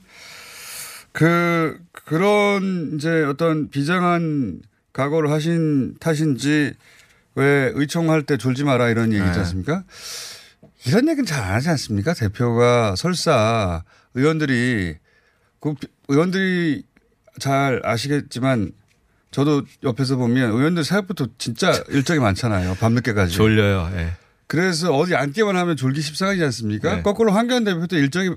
그 1.12 1.78
그런 1.92 2.92
이제 2.94 3.10
어떤 3.24 3.68
비장한 3.68 4.62
각오를 4.94 5.30
하신 5.30 5.96
탓인지 6.00 6.72
왜 7.34 7.70
의총할 7.74 8.22
때 8.22 8.38
졸지 8.38 8.64
마라 8.64 8.88
이런 8.88 9.12
얘기 9.12 9.22
있지 9.22 9.32
네. 9.32 9.38
않습니까? 9.40 9.84
이런 10.86 11.06
얘기는 11.06 11.26
잘 11.26 11.42
안 11.42 11.52
하지 11.52 11.68
않습니까? 11.68 12.14
대표가 12.14 12.96
설사 12.96 13.84
의원들이 14.14 14.96
그 15.60 15.74
의원들이 16.08 16.84
잘 17.38 17.80
아시겠지만 17.84 18.72
저도 19.30 19.62
옆에서 19.82 20.16
보면 20.16 20.50
의원들 20.52 20.84
생각부터 20.84 21.26
진짜 21.38 21.72
일정이 21.88 22.20
많잖아요. 22.20 22.76
밤늦게까지. 22.80 23.34
졸려요. 23.34 23.90
예. 23.96 24.12
그래서 24.46 24.94
어디 24.94 25.14
앉기만 25.16 25.56
하면 25.56 25.76
졸기 25.76 26.00
십상이지 26.00 26.44
않습니까? 26.44 26.96
네. 26.96 27.02
거꾸로 27.02 27.32
황교안 27.32 27.64
대표도 27.64 27.96
일정이 27.96 28.30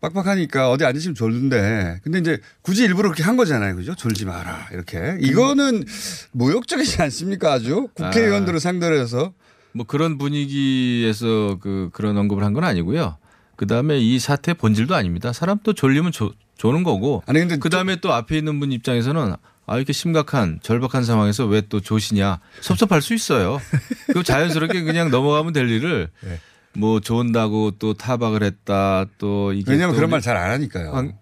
빡빡하니까 0.00 0.70
어디 0.70 0.84
앉으시면 0.84 1.14
졸는데 1.14 2.00
근데 2.02 2.18
이제 2.18 2.38
굳이 2.62 2.82
일부러 2.84 3.08
그렇게 3.08 3.22
한 3.22 3.36
거잖아요. 3.36 3.76
그죠? 3.76 3.94
졸지 3.94 4.24
마라. 4.26 4.68
이렇게. 4.72 5.16
이거는 5.20 5.84
모욕적이지 6.32 7.00
않습니까? 7.02 7.52
아주 7.52 7.88
국회의원들을 7.94 8.58
상대로 8.60 8.96
해서. 8.98 9.32
뭐 9.72 9.84
그런 9.86 10.18
분위기에서 10.18 11.58
그 11.60 11.90
그런 11.92 12.16
언급을 12.16 12.44
한 12.44 12.52
건 12.52 12.64
아니고요. 12.64 13.16
그 13.56 13.66
다음에 13.66 13.98
이 13.98 14.18
사태 14.18 14.54
본질도 14.54 14.94
아닙니다. 14.94 15.32
사람 15.32 15.58
또 15.62 15.72
졸리면 15.72 16.12
조, 16.12 16.32
조는 16.56 16.82
거고. 16.84 17.22
아니, 17.26 17.40
근데 17.40 17.56
그 17.58 17.68
다음에 17.70 17.96
또 17.96 18.12
앞에 18.12 18.38
있는 18.38 18.60
분 18.60 18.72
입장에서는 18.72 19.34
아 19.66 19.76
이렇게 19.76 19.92
심각한 19.92 20.58
절박한 20.62 21.04
상황에서 21.04 21.46
왜 21.46 21.62
또 21.62 21.80
조시냐 21.80 22.38
섭섭할 22.60 23.00
수 23.02 23.14
있어요. 23.14 23.60
그 24.12 24.22
자연스럽게 24.22 24.82
그냥 24.82 25.10
넘어가면 25.10 25.52
될 25.54 25.68
일을 25.70 26.10
네. 26.22 26.38
뭐 26.76 27.00
좋은다고 27.00 27.72
또 27.78 27.94
타박을 27.94 28.42
했다 28.42 29.06
또 29.18 29.52
이게 29.52 29.70
왜냐하면 29.72 29.94
또 29.94 29.96
그런 29.96 30.10
말 30.10 30.20
잘 30.20 30.36
안 30.36 30.50
하니까요. 30.50 30.90
황- 30.92 31.16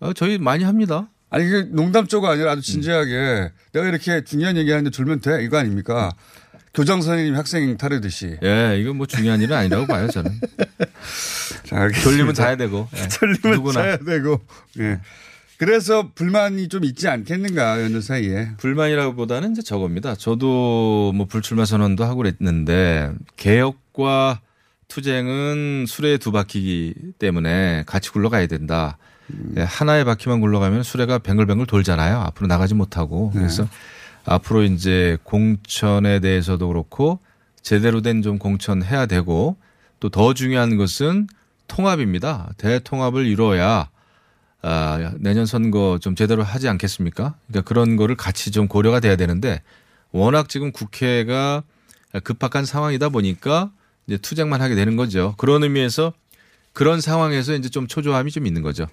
어, 0.00 0.12
저희 0.14 0.38
많이 0.38 0.64
합니다. 0.64 1.08
아니 1.28 1.48
그 1.48 1.68
농담 1.72 2.06
쪽가 2.06 2.30
아니라 2.30 2.52
음. 2.52 2.58
아주 2.58 2.62
진지하게 2.62 3.50
내가 3.72 3.86
이렇게 3.88 4.24
중요한 4.24 4.56
얘기하는데 4.56 4.90
졸면 4.90 5.20
돼 5.20 5.42
이거 5.44 5.58
아닙니까? 5.58 6.10
교장 6.76 7.00
선생님 7.00 7.34
학생 7.34 7.74
타르듯이. 7.78 8.36
예, 8.44 8.78
이건 8.78 8.96
뭐 8.96 9.06
중요한 9.06 9.40
일은 9.40 9.56
아니라고 9.56 9.86
봐요 9.86 10.08
저는. 10.08 10.30
자. 11.64 11.88
졸리면 12.02 12.34
자야 12.34 12.56
되고. 12.56 12.86
예. 12.94 13.08
졸리면 13.08 13.52
누구나. 13.52 13.80
자야 13.80 13.96
되고. 13.96 14.40
예. 14.80 15.00
그래서 15.56 16.10
불만이 16.14 16.68
좀 16.68 16.84
있지 16.84 17.08
않겠는가 17.08 17.76
의원들 17.76 18.02
사이에. 18.02 18.50
불만이라기보다는 18.58 19.52
이제 19.52 19.62
저겁니다. 19.62 20.16
저도 20.16 21.12
뭐 21.14 21.24
불출마 21.24 21.64
선언도 21.64 22.04
하고 22.04 22.16
그랬는데 22.16 23.10
개혁과 23.38 24.42
투쟁은 24.88 25.86
수레의 25.88 26.18
두 26.18 26.30
바퀴기 26.30 26.94
때문에 27.18 27.84
같이 27.86 28.10
굴러가야 28.10 28.48
된다. 28.48 28.98
예, 29.56 29.62
하나의 29.62 30.04
바퀴만 30.04 30.42
굴러가면 30.42 30.82
수레가 30.82 31.20
뱅글뱅글 31.20 31.66
돌잖아요. 31.66 32.20
앞으로 32.20 32.48
나가지 32.48 32.74
못하고. 32.74 33.30
그래서 33.30 33.66
앞으로 34.26 34.64
이제 34.64 35.16
공천에 35.24 36.20
대해서도 36.20 36.68
그렇고 36.68 37.20
제대로 37.62 38.00
된 38.02 38.22
좀 38.22 38.38
공천해야 38.38 39.06
되고 39.06 39.56
또 40.00 40.08
더 40.10 40.34
중요한 40.34 40.76
것은 40.76 41.26
통합입니다. 41.68 42.50
대통합을 42.58 43.26
이뤄야 43.26 43.88
아, 44.62 45.12
내년 45.18 45.46
선거 45.46 45.98
좀 46.00 46.14
제대로 46.14 46.42
하지 46.42 46.68
않겠습니까? 46.68 47.34
그러니까 47.46 47.68
그런 47.68 47.96
거를 47.96 48.16
같이 48.16 48.50
좀 48.50 48.68
고려가 48.68 49.00
돼야 49.00 49.16
되는데 49.16 49.62
워낙 50.12 50.48
지금 50.48 50.72
국회가 50.72 51.62
급박한 52.24 52.64
상황이다 52.64 53.08
보니까 53.10 53.70
이제 54.06 54.16
투쟁만 54.16 54.60
하게 54.62 54.74
되는 54.74 54.96
거죠. 54.96 55.34
그런 55.38 55.62
의미에서 55.62 56.12
그런 56.72 57.00
상황에서 57.00 57.54
이제 57.54 57.68
좀 57.68 57.86
초조함이 57.86 58.30
좀 58.30 58.46
있는 58.46 58.62
거죠. 58.62 58.86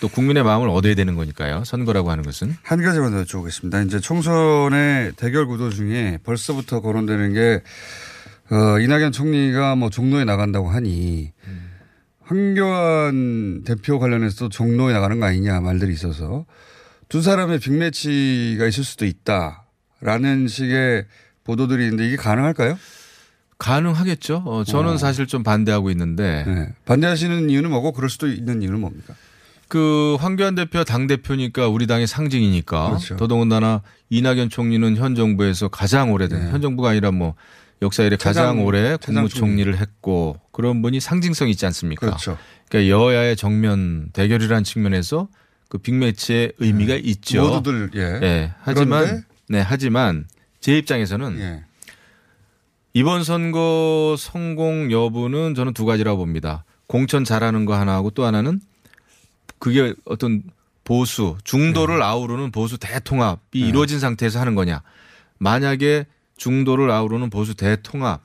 또 0.00 0.08
국민의 0.08 0.42
마음을 0.42 0.68
얻어야 0.68 0.94
되는 0.94 1.14
거니까요. 1.14 1.64
선거라고 1.64 2.10
하는 2.10 2.24
것은. 2.24 2.54
한 2.62 2.82
가지만 2.82 3.12
더 3.12 3.22
여쭤보겠습니다. 3.22 3.86
이제 3.86 4.00
총선의 4.00 5.12
대결 5.16 5.46
구도 5.46 5.70
중에 5.70 6.18
벌써부터 6.24 6.80
거론되는 6.80 7.34
게, 7.34 7.62
어, 8.50 8.78
이낙연 8.80 9.12
총리가 9.12 9.76
뭐 9.76 9.90
종로에 9.90 10.24
나간다고 10.24 10.68
하니, 10.68 11.32
황교안 12.30 13.64
대표 13.64 13.98
관련해서도 13.98 14.50
종로에 14.50 14.92
나가는 14.92 15.18
거 15.18 15.26
아니냐 15.26 15.60
말들이 15.60 15.92
있어서 15.92 16.46
두 17.08 17.22
사람의 17.22 17.58
빅매치가 17.58 18.66
있을 18.66 18.84
수도 18.84 19.04
있다라는 19.04 20.46
식의 20.46 21.06
보도들이 21.42 21.82
있는데 21.84 22.06
이게 22.06 22.14
가능할까요? 22.14 22.78
가능하겠죠. 23.58 24.44
어, 24.46 24.64
저는 24.64 24.92
어. 24.92 24.96
사실 24.96 25.26
좀 25.26 25.42
반대하고 25.42 25.90
있는데 25.90 26.44
네. 26.46 26.68
반대하시는 26.84 27.50
이유는 27.50 27.68
뭐고 27.68 27.92
그럴 27.92 28.08
수도 28.08 28.28
있는 28.28 28.62
이유는 28.62 28.80
뭡니까? 28.80 29.14
그 29.70 30.16
황교안 30.18 30.56
대표 30.56 30.82
당 30.82 31.06
대표니까 31.06 31.68
우리 31.68 31.86
당의 31.86 32.08
상징이니까 32.08 32.88
그렇죠. 32.88 33.16
더더군다나 33.16 33.82
이낙연 34.10 34.48
총리는 34.48 34.96
현 34.96 35.14
정부에서 35.14 35.68
가장 35.68 36.12
오래된 36.12 36.46
네. 36.46 36.50
현 36.50 36.60
정부가 36.60 36.90
아니라 36.90 37.12
뭐 37.12 37.36
역사 37.80 38.02
이래 38.02 38.16
가장 38.16 38.64
오래 38.64 38.96
국무총리를 38.96 39.78
했고 39.78 40.36
그런 40.50 40.82
분이 40.82 40.98
상징성이 40.98 41.52
있지 41.52 41.66
않습니까? 41.66 42.04
그렇죠. 42.04 42.36
그러니까 42.68 42.90
여야의 42.92 43.36
정면 43.36 44.10
대결이라는 44.12 44.64
측면에서 44.64 45.28
그 45.68 45.78
빅매치의 45.78 46.54
의미가 46.58 46.96
있죠. 46.96 47.40
네. 47.40 47.48
모두들 47.48 47.90
예. 47.94 48.00
예. 48.26 48.52
하지만 48.62 49.04
그런데? 49.04 49.26
네, 49.48 49.60
하지만 49.60 50.26
제 50.58 50.76
입장에서는 50.78 51.38
예. 51.38 51.64
이번 52.92 53.22
선거 53.22 54.16
성공 54.18 54.90
여부는 54.90 55.54
저는 55.54 55.74
두 55.74 55.84
가지라고 55.84 56.18
봅니다. 56.18 56.64
공천 56.88 57.22
잘하는 57.22 57.66
거 57.66 57.78
하나하고 57.78 58.10
또 58.10 58.24
하나는 58.24 58.60
그게 59.60 59.94
어떤 60.04 60.42
보수 60.82 61.36
중도를 61.44 61.98
네. 61.98 62.04
아우르는 62.04 62.50
보수 62.50 62.78
대통합이 62.78 63.60
이루어진 63.60 64.00
상태에서 64.00 64.40
하는 64.40 64.56
거냐. 64.56 64.82
만약에 65.38 66.06
중도를 66.36 66.90
아우르는 66.90 67.30
보수 67.30 67.54
대통합 67.54 68.22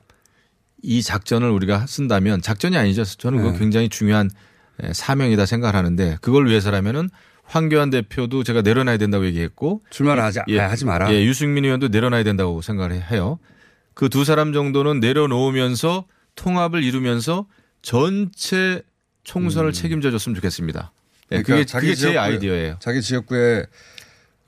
이 0.81 1.03
작전을 1.03 1.49
우리가 1.51 1.85
쓴다면 1.85 2.41
작전이 2.41 2.77
아니죠. 2.77 3.03
저는 3.03 3.39
그거 3.39 3.51
네. 3.51 3.59
굉장히 3.59 3.89
중요한 3.89 4.29
에, 4.81 4.93
사명이다 4.93 5.45
생각을 5.45 5.75
하는데 5.75 6.17
그걸 6.21 6.47
위해서라면은 6.47 7.09
황교안 7.43 7.91
대표도 7.91 8.43
제가 8.43 8.61
내려놔야 8.63 8.97
된다고 8.97 9.25
얘기했고 9.25 9.81
출마를 9.91 10.23
하지 10.23 10.39
예. 10.47 10.59
아, 10.59 10.69
하지 10.71 10.85
마라. 10.85 11.13
예, 11.13 11.23
유승민 11.23 11.63
의원도 11.65 11.89
내려놔야 11.89 12.23
된다고 12.23 12.61
생각을 12.61 13.11
해요. 13.11 13.37
그 13.93 14.09
두 14.09 14.25
사람 14.25 14.51
정도는 14.53 14.99
내려놓으면서 14.99 16.05
통합을 16.35 16.83
이루면서 16.83 17.45
전체 17.81 18.81
총선을 19.23 19.73
책임져 19.73 20.11
줬으면 20.11 20.35
좋겠습니다. 20.35 20.91
예, 21.31 21.37
음. 21.37 21.43
그러니까 21.43 21.53
그게, 21.53 21.65
자기 21.65 21.87
그게 21.87 21.95
제 21.95 22.13
지역구에- 22.13 22.17
아이디어예요. 22.19 22.75
자기 22.79 23.01
지역구에 23.01 23.65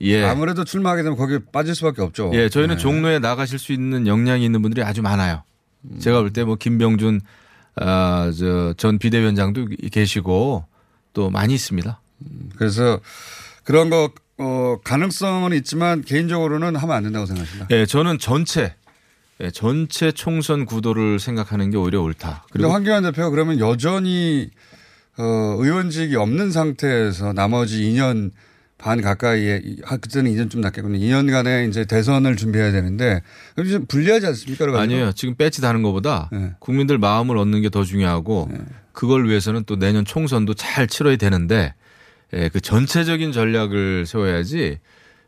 예. 0.02 0.24
아무래도 0.24 0.64
출마하게 0.64 1.02
되면 1.02 1.16
거기에 1.18 1.40
빠질 1.52 1.74
수밖에 1.74 2.02
없죠. 2.02 2.30
예, 2.34 2.48
저희는 2.48 2.76
네. 2.76 2.80
종로에 2.80 3.18
나가실 3.18 3.58
수 3.58 3.72
있는 3.72 4.06
역량이 4.06 4.44
있는 4.44 4.62
분들이 4.62 4.82
아주 4.84 5.02
많아요. 5.02 5.42
음. 5.84 5.98
제가 5.98 6.20
볼 6.20 6.32
때 6.32 6.44
뭐 6.44 6.56
김병준 6.56 7.20
아, 7.80 8.32
저, 8.36 8.74
전 8.76 8.98
비대위원장도 8.98 9.68
계시고 9.92 10.64
또 11.12 11.30
많이 11.30 11.54
있습니다. 11.54 12.00
그래서 12.56 13.00
그런 13.64 13.88
거 13.90 14.10
어, 14.38 14.76
가능성은 14.84 15.52
있지만 15.58 16.02
개인적으로는 16.02 16.76
하면 16.76 16.96
안 16.96 17.02
된다고 17.04 17.26
생각합니다. 17.26 17.66
예, 17.70 17.86
저는 17.86 18.18
전체 18.18 18.74
예, 19.40 19.50
전체 19.50 20.10
총선 20.12 20.64
구도를 20.64 21.18
생각하는 21.20 21.70
게 21.70 21.76
오히려 21.76 22.00
옳다. 22.02 22.44
그리고 22.50 22.72
황교안 22.72 23.02
대표가 23.04 23.30
그러면 23.30 23.58
여전히 23.60 24.50
어, 25.18 25.56
의원직이 25.58 26.16
없는 26.16 26.50
상태에서 26.52 27.32
나머지 27.32 27.82
2년 27.82 28.30
반 28.78 29.00
가까이에 29.02 29.60
그때는 30.00 30.32
2년 30.32 30.48
좀 30.50 30.60
낫겠군요. 30.60 30.98
2년간의 30.98 31.68
이제 31.68 31.84
대선을 31.84 32.36
준비해야 32.36 32.70
되는데 32.70 33.22
그럼 33.56 33.68
좀 33.68 33.86
불리하지 33.86 34.26
않습니까? 34.26 34.80
아니에요. 34.80 35.10
지금 35.12 35.34
배치 35.34 35.60
다는 35.60 35.82
것보다 35.82 36.28
네. 36.30 36.52
국민들 36.60 36.96
마음을 36.98 37.36
얻는 37.38 37.62
게 37.62 37.68
더 37.70 37.82
중요하고 37.82 38.48
그걸 38.92 39.28
위해서는 39.28 39.64
또 39.66 39.76
내년 39.76 40.04
총선도 40.04 40.54
잘 40.54 40.86
치러야 40.86 41.16
되는데 41.16 41.74
예, 42.34 42.48
그 42.50 42.60
전체적인 42.60 43.32
전략을 43.32 44.06
세워야지 44.06 44.78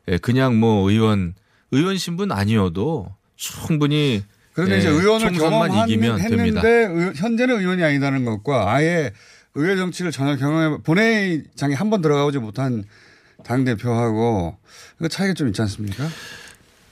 예, 0.08 0.18
그냥 0.18 0.56
뭐 0.60 0.88
의원 0.88 1.34
의원 1.72 1.96
신분 1.96 2.30
아니어도 2.30 3.08
충분히 3.36 4.22
그런데 4.52 4.76
예, 4.76 4.78
이제 4.78 4.88
의원을 4.88 5.26
총선만 5.28 5.88
이기면 5.88 6.18
됩니다. 6.18 6.60
경험했는데 6.60 6.68
의- 7.08 7.12
현재는 7.16 7.58
의원이 7.60 7.82
아니다는 7.82 8.24
것과 8.24 8.72
아예 8.74 9.12
의회 9.54 9.76
정치를 9.76 10.12
전혀 10.12 10.36
경험해 10.36 10.78
본회의장에 10.84 11.74
한 11.74 11.90
번 11.90 12.02
들어가보지 12.02 12.38
못한 12.38 12.84
당 13.44 13.64
대표하고 13.64 14.56
그 14.98 15.08
차이가 15.08 15.34
좀 15.34 15.48
있지 15.48 15.60
않습니까? 15.62 16.06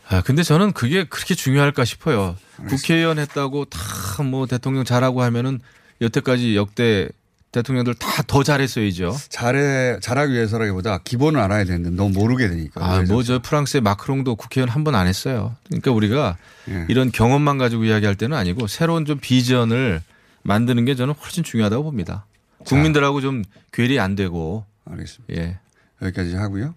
아, 0.09 0.23
근데 0.23 0.43
저는 0.43 0.73
그게 0.73 1.05
그렇게 1.05 1.35
중요할까 1.35 1.85
싶어요. 1.85 2.37
국회의원 2.69 3.19
했다고 3.19 3.67
다 3.67 3.79
뭐 4.25 4.47
대통령 4.47 4.85
잘하고 4.85 5.23
하면은 5.23 5.61
여태까지 6.01 6.57
역대 6.57 7.09
대통령들 7.53 7.95
다 7.95 8.23
더 8.27 8.43
잘했어야죠. 8.43 9.17
잘해 9.29 10.01
잘하기 10.01 10.33
위해서라기보다 10.33 10.99
기본을 11.05 11.41
알아야 11.41 11.63
되는데 11.65 11.91
너무 11.91 12.11
모르게 12.11 12.49
되니까. 12.49 12.85
아, 12.85 13.03
뭐 13.03 13.23
저 13.23 13.39
프랑스의 13.41 13.81
마크롱도 13.83 14.35
국회의원 14.35 14.71
한 14.71 14.83
번 14.83 14.97
안 14.97 15.07
했어요. 15.07 15.55
그러니까 15.69 15.93
우리가 15.93 16.37
예. 16.71 16.87
이런 16.89 17.13
경험만 17.13 17.59
가지고 17.59 17.85
이야기할 17.85 18.17
때는 18.17 18.37
아니고 18.37 18.67
새로운 18.67 19.05
좀 19.05 19.19
비전을 19.21 20.03
만드는 20.43 20.85
게 20.85 20.95
저는 20.97 21.15
훨씬 21.15 21.45
중요하다고 21.45 21.85
봅니다. 21.85 22.25
국민들하고 22.69 23.21
좀 23.21 23.43
괴리 23.73 23.99
안 24.01 24.15
되고 24.15 24.65
알겠습니다. 24.85 25.35
예. 25.35 25.59
여기까지 26.03 26.37
하고요. 26.37 26.75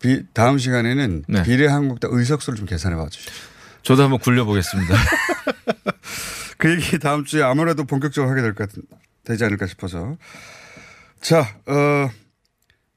비, 0.00 0.24
다음 0.32 0.58
시간에는 0.58 1.24
네. 1.28 1.42
비례한국당 1.42 2.10
의석수를 2.12 2.56
좀 2.56 2.66
계산해 2.66 2.96
봐 2.96 3.08
주시죠. 3.08 3.32
저도 3.82 4.02
한번 4.04 4.18
굴려보겠습니다. 4.18 4.94
그 6.58 6.70
얘기 6.72 6.98
다음 6.98 7.24
주에 7.24 7.42
아무래도 7.42 7.84
본격적으로 7.84 8.30
하게 8.30 8.42
될 8.42 8.54
것 8.54 8.70
되지 9.24 9.44
않을까 9.44 9.66
싶어서. 9.66 10.16
자, 11.20 11.40
어, 11.66 12.10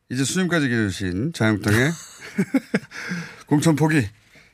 이제 0.09 0.23
수님까지 0.23 0.67
기르신 0.69 1.33
자유한국당의 1.33 1.91
공천 3.47 3.75
포기 3.75 4.07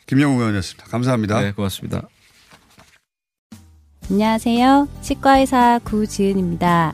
김영우 0.07 0.39
의원이었습니다. 0.39 0.85
감사합니다. 0.89 1.41
네, 1.41 1.51
고맙습니다. 1.51 2.07
안녕하세요. 4.09 4.87
치과의사 5.03 5.79
구지은입니다. 5.83 6.93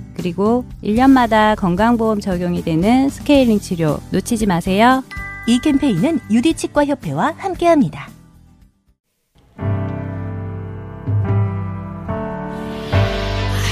그리고 0.21 0.65
1년마다 0.83 1.55
건강보험 1.55 2.19
적용이 2.19 2.63
되는 2.63 3.09
스케일링 3.09 3.59
치료 3.59 3.99
놓치지 4.11 4.45
마세요. 4.45 5.03
이 5.47 5.59
캠페인은 5.59 6.19
유디치과협회와 6.29 7.33
함께합니다. 7.37 8.07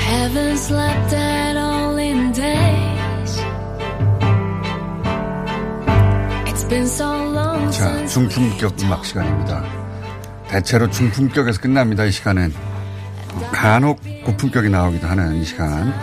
Haven't 0.09 0.57
slept 0.57 1.13
at 1.13 1.55
all 1.55 1.99
in 1.99 2.31
days. 2.31 3.43
It's 6.47 6.67
been 6.67 6.85
so 6.85 7.05
long 7.05 7.71
자, 7.71 8.07
중품격 8.07 8.73
음악 8.81 9.05
시간입니다. 9.05 9.63
대체로 10.47 10.89
중품격에서 10.89 11.61
끝납니다. 11.61 12.05
이 12.05 12.11
시간은. 12.11 12.51
간혹 13.51 13.99
고품격이 14.25 14.69
나오기도 14.69 15.07
하는 15.07 15.35
이 15.35 15.45
시간. 15.45 15.93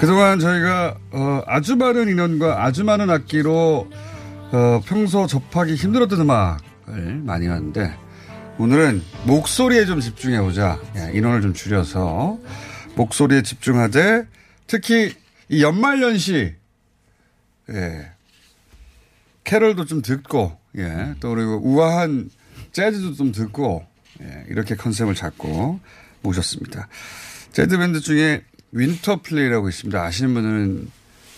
그동안 0.00 0.38
저희가 0.38 0.98
어, 1.12 1.42
아주 1.46 1.76
많은 1.76 2.08
인원과 2.08 2.64
아주 2.64 2.84
많은 2.84 3.10
악기로 3.10 3.88
어, 4.52 4.80
평소 4.84 5.26
접하기 5.26 5.74
힘들었던 5.74 6.20
음악을 6.20 7.22
많이 7.22 7.46
하는데 7.46 7.96
오늘은 8.58 9.02
목소리에 9.24 9.86
좀 9.86 10.00
집중해보자. 10.00 10.80
예, 10.96 11.10
인원을 11.14 11.40
좀 11.42 11.54
줄여서 11.54 12.38
목소리에 12.96 13.42
집중하되 13.42 14.26
특히 14.66 15.14
이 15.48 15.62
연말연시 15.62 16.54
예, 17.70 18.10
캐럴도 19.44 19.86
좀 19.86 20.02
듣고 20.02 20.58
예, 20.76 21.14
또 21.20 21.34
그리고 21.34 21.60
우아한 21.62 22.30
재즈도 22.72 23.14
좀 23.14 23.32
듣고 23.32 23.84
예, 24.22 24.44
이렇게 24.48 24.76
컨셉을 24.76 25.14
잡고 25.14 25.80
모셨습니다. 26.22 26.88
재즈 27.52 27.78
밴드 27.78 28.00
중에 28.00 28.42
윈터 28.74 29.22
플레이라고 29.22 29.68
있습니다. 29.68 30.02
아시는 30.02 30.34
분들은 30.34 30.90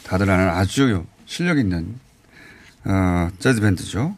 다들 0.04 0.30
아는 0.30 0.48
아주 0.48 1.04
실력 1.26 1.58
있는 1.58 2.00
어, 2.84 3.30
재즈 3.38 3.60
밴드죠. 3.60 4.16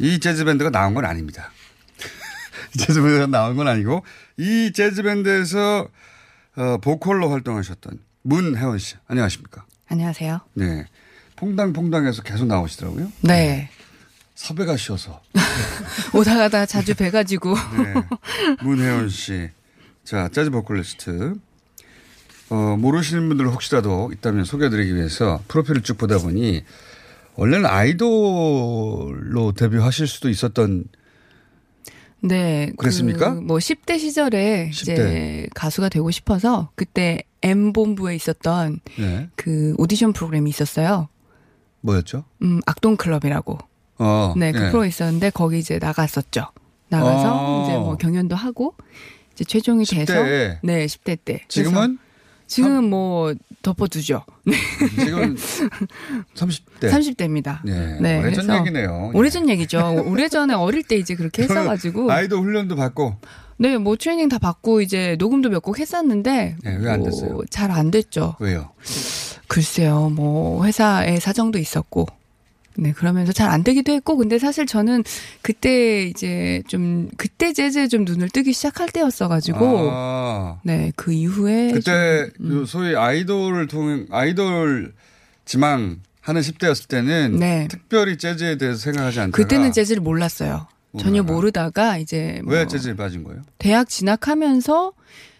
이 0.00 0.18
재즈 0.18 0.44
밴드가 0.44 0.70
나온 0.70 0.92
건 0.92 1.04
아닙니다. 1.04 1.52
이 2.74 2.78
재즈 2.78 3.00
밴드가 3.00 3.26
나온 3.26 3.56
건 3.56 3.68
아니고 3.68 4.04
이 4.36 4.72
재즈 4.74 5.04
밴드에서 5.04 5.88
어, 6.56 6.78
보컬로 6.78 7.30
활동하셨던 7.30 8.00
문혜원 8.22 8.78
씨 8.78 8.96
안녕하십니까? 9.06 9.64
안녕하세요. 9.86 10.40
네. 10.54 10.84
퐁당퐁당해서 11.36 12.22
계속 12.22 12.46
나오시더라고요. 12.46 13.12
네. 13.20 13.70
섭외가 14.34 14.76
쉬어서. 14.76 15.22
오다 16.12 16.36
가다 16.36 16.66
자주 16.66 16.96
뵈가지고. 16.96 17.54
네. 17.54 17.94
문혜원 18.62 19.08
씨. 19.10 19.48
자, 20.02 20.28
재즈 20.28 20.50
보컬리스트. 20.50 21.36
어, 22.50 22.76
모르시는 22.78 23.28
분들 23.28 23.46
혹시라도 23.48 24.10
있다면 24.12 24.44
소개해드리기 24.44 24.94
위해서 24.94 25.40
프로필을 25.48 25.82
쭉 25.82 25.98
보다 25.98 26.18
보니, 26.18 26.64
원래는 27.36 27.66
아이돌로 27.66 29.52
데뷔하실 29.56 30.06
수도 30.06 30.28
있었던 30.28 30.84
네. 32.20 32.72
그랬습니까? 32.76 33.34
그 33.34 33.40
뭐 33.40 33.58
10대 33.58 33.98
시절에 33.98 34.70
10대. 34.72 34.82
이제 34.82 35.46
가수가 35.54 35.88
되고 35.88 36.10
싶어서 36.10 36.70
그때 36.74 37.22
M본부에 37.42 38.16
있었던 38.16 38.80
네. 38.98 39.28
그 39.36 39.74
오디션 39.78 40.12
프로그램이 40.12 40.50
있었어요. 40.50 41.08
뭐였죠? 41.82 42.24
음, 42.42 42.60
악동클럽이라고. 42.66 43.58
어. 44.00 44.34
네, 44.36 44.50
그 44.52 44.64
예. 44.64 44.70
프로 44.70 44.84
있었는데 44.84 45.30
거기 45.30 45.60
이제 45.60 45.78
나갔었죠. 45.78 46.46
나가서 46.88 47.30
어. 47.32 47.64
이제 47.64 47.72
뭐 47.76 47.96
경연도 47.96 48.34
하고 48.34 48.74
이제 49.34 49.44
최종이 49.44 49.84
10대 49.84 50.06
돼서 50.06 50.26
에. 50.26 50.58
네, 50.64 50.86
10대 50.86 51.18
때. 51.24 51.44
지금은 51.46 51.98
지금 52.48 52.90
뭐 52.90 53.34
덮어두죠. 53.62 54.24
지금 54.98 55.36
30대. 56.34 56.90
30대입니다. 56.90 57.60
네. 57.64 57.98
네, 58.00 58.18
오래전 58.20 58.50
얘기네요. 58.60 59.10
오래전 59.14 59.48
얘기죠. 59.50 60.02
오래전에 60.06 60.54
어릴 60.54 60.82
때 60.82 60.96
이제 60.96 61.14
그렇게 61.14 61.42
했어가지고. 61.42 62.10
아이돌 62.10 62.40
훈련도 62.40 62.74
받고 62.76 63.16
네, 63.58 63.76
뭐 63.76 63.96
트레이닝 63.96 64.28
다 64.28 64.38
받고 64.38 64.80
이제 64.80 65.16
녹음도 65.18 65.50
몇 65.50 65.60
곡 65.62 65.78
했었는데. 65.78 66.56
네, 66.62 66.76
왜안 66.80 67.02
됐어요? 67.02 67.40
잘 67.50 67.70
안 67.70 67.90
됐죠. 67.90 68.36
왜요? 68.40 68.70
글쎄요, 69.48 70.10
뭐 70.10 70.64
회사의 70.64 71.20
사정도 71.20 71.58
있었고. 71.58 72.06
네, 72.80 72.92
그러면서 72.92 73.32
잘 73.32 73.48
안 73.50 73.64
되기도 73.64 73.92
했고, 73.92 74.16
근데 74.16 74.38
사실 74.38 74.66
저는 74.66 75.02
그때 75.42 76.04
이제 76.04 76.62
좀, 76.68 77.08
그때 77.16 77.52
재즈에 77.52 77.88
좀 77.88 78.04
눈을 78.04 78.28
뜨기 78.28 78.52
시작할 78.52 78.88
때였어가지고, 78.90 79.90
아, 79.92 80.60
네, 80.62 80.92
그 80.94 81.12
이후에. 81.12 81.72
그때 81.72 82.30
좀, 82.36 82.46
음. 82.46 82.60
요 82.60 82.64
소위 82.66 82.94
아이돌을 82.94 83.66
통해 83.66 84.04
아이돌 84.10 84.92
지망 85.44 86.00
하는 86.20 86.40
10대였을 86.42 86.88
때는 86.88 87.38
네. 87.40 87.66
특별히 87.70 88.16
재즈에 88.18 88.56
대해서 88.58 88.78
생각하지 88.78 89.20
않다가 89.20 89.36
그때는 89.42 89.72
재즈를 89.72 90.02
몰랐어요. 90.02 90.68
전혀 90.98 91.22
모르다가. 91.22 91.32
모르다가 91.34 91.98
이제 91.98 92.40
뭐 92.44 92.54
왜 92.54 92.66
재즈에 92.66 92.94
빠진 92.96 93.24
거예요? 93.24 93.42
대학 93.58 93.88
진학하면서 93.88 94.92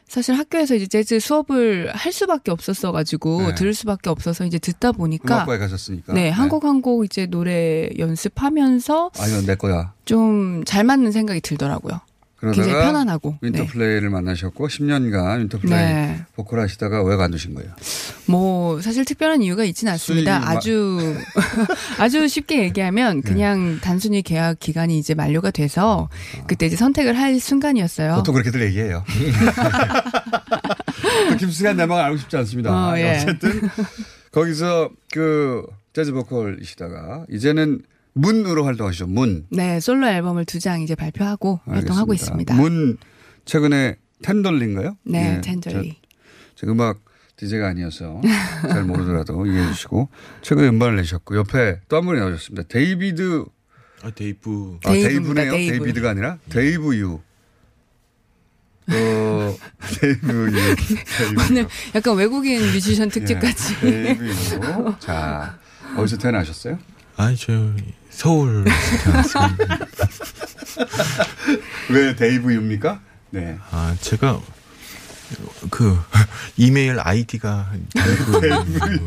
사실 0.09 0.35
학교에서 0.37 0.75
이제 0.75 0.87
재즈 0.87 1.21
수업을 1.21 1.90
할 1.94 2.12
수밖에 2.12 2.51
없었어 2.51 2.92
가지고 2.92 3.42
네. 3.42 3.55
들을 3.55 3.75
수밖에 3.75 4.09
없어서 4.11 4.47
이제 4.47 4.59
듣다 4.59 4.92
보니까 4.92 5.35
음악과에 5.37 5.59
가셨으니까. 5.59 6.14
네, 6.14 6.31
한곡 6.31 6.64
한 6.64 6.81
곡 6.81 7.05
이제 7.05 7.27
노래 7.27 7.90
연습하면서 7.99 9.11
아, 9.18 9.27
이건 9.27 9.47
내 9.47 9.55
거야. 9.55 9.92
좀 10.05 10.62
잘 10.64 10.85
맞는 10.85 11.12
생각이 11.12 11.40
들더라고요. 11.40 12.01
굉장히 12.40 12.68
그러다가 12.68 12.92
편안하고. 12.92 13.38
네. 13.42 13.48
윈터플레이를 13.48 14.11
만나셨고 14.11 14.68
10년간 14.68 15.40
윈터플레이 15.40 15.77
네. 15.77 16.24
보컬 16.37 16.61
하시다가 16.61 17.03
왜 17.03 17.16
관두신 17.16 17.55
거예요? 17.55 17.70
뭐 18.27 18.81
사실 18.81 19.05
특별한 19.05 19.42
이유가 19.42 19.64
있지는 19.64 19.92
않습니다. 19.94 20.40
수익이 20.40 20.57
아주 20.57 21.16
아주 21.98 22.29
쉽게 22.29 22.62
얘기하면 22.62 23.22
네. 23.22 23.33
그냥 23.33 23.79
단순히 23.83 24.22
계약 24.22 24.61
기간이 24.61 24.98
이제 24.98 25.14
만료가 25.14 25.51
돼서 25.51 26.09
그때 26.46 26.66
이제 26.66 26.77
선택을 26.77 27.18
할 27.18 27.40
순간이었어요. 27.40 28.14
보통 28.16 28.35
그렇게들 28.35 28.62
얘기해요. 28.66 29.05
그 31.31 31.37
김수간 31.37 31.77
내막 31.77 31.98
알고 31.98 32.18
싶지 32.18 32.37
않습니다. 32.37 32.70
어, 32.70 32.98
예. 32.98 33.16
어쨌든 33.16 33.68
거기서 34.31 34.90
그 35.12 35.66
재즈 35.92 36.12
보컬이시다가 36.12 37.24
이제는 37.31 37.83
문으로 38.21 38.65
활동하시죠. 38.65 39.07
문. 39.07 39.47
네, 39.51 39.81
솔로 39.81 40.09
앨범을 40.09 40.45
두 40.45 40.59
장 40.59 40.81
이제 40.83 40.95
발표하고 40.95 41.61
활동하고 41.67 42.13
알겠습니다. 42.13 42.55
있습니다. 42.55 42.55
문 42.55 42.97
최근에 43.45 43.97
Tenderly인가요? 44.23 44.97
네, 45.05 45.41
예. 45.45 45.61
저, 45.61 45.71
저 46.57 46.67
음악 46.67 46.99
DJ가 47.37 47.69
아니어서 47.69 48.21
잘 48.69 48.83
모르더라도 48.85 49.47
이해해 49.47 49.69
주시고 49.73 50.09
최근에 50.43 50.69
음반을 50.69 50.97
내셨고 50.97 51.37
옆에 51.37 51.81
또 51.89 51.97
한 51.99 52.05
분이 52.07 52.19
나오셨습니다. 52.19 52.67
데이비드 52.69 53.45
아, 54.03 54.11
데이브. 54.11 54.79
아, 54.85 54.93
데이브네요. 54.93 55.51
데이브. 55.53 55.73
데이비드가 55.79 56.11
아니라 56.11 56.39
데이브 56.51 56.97
유. 56.97 57.21
어, 58.91 59.57
데이브 60.01 60.29
유. 60.47 60.51
데이브 60.53 61.43
오늘 61.51 61.63
유. 61.63 61.69
약간 61.95 62.17
외국인 62.17 62.61
뮤지션 62.73 63.07
예, 63.07 63.11
특집 63.11 63.39
같이. 63.41 63.79
데이브 63.81 64.27
유. 64.29 64.95
자, 64.99 65.59
어디서 65.97 66.17
태어나셨어요? 66.19 66.79
아니, 67.17 67.37
저 67.37 67.53
서울 68.23 68.65
태어났습니다. 69.05 69.79
왜 71.89 72.17
데이브 72.17 72.53
유입니까? 72.53 73.01
네. 73.31 73.57
아, 73.71 73.95
제가 74.01 74.41
그 75.71 75.97
이메일 76.57 76.99
아이디가 76.99 77.71
데이브. 77.95 79.07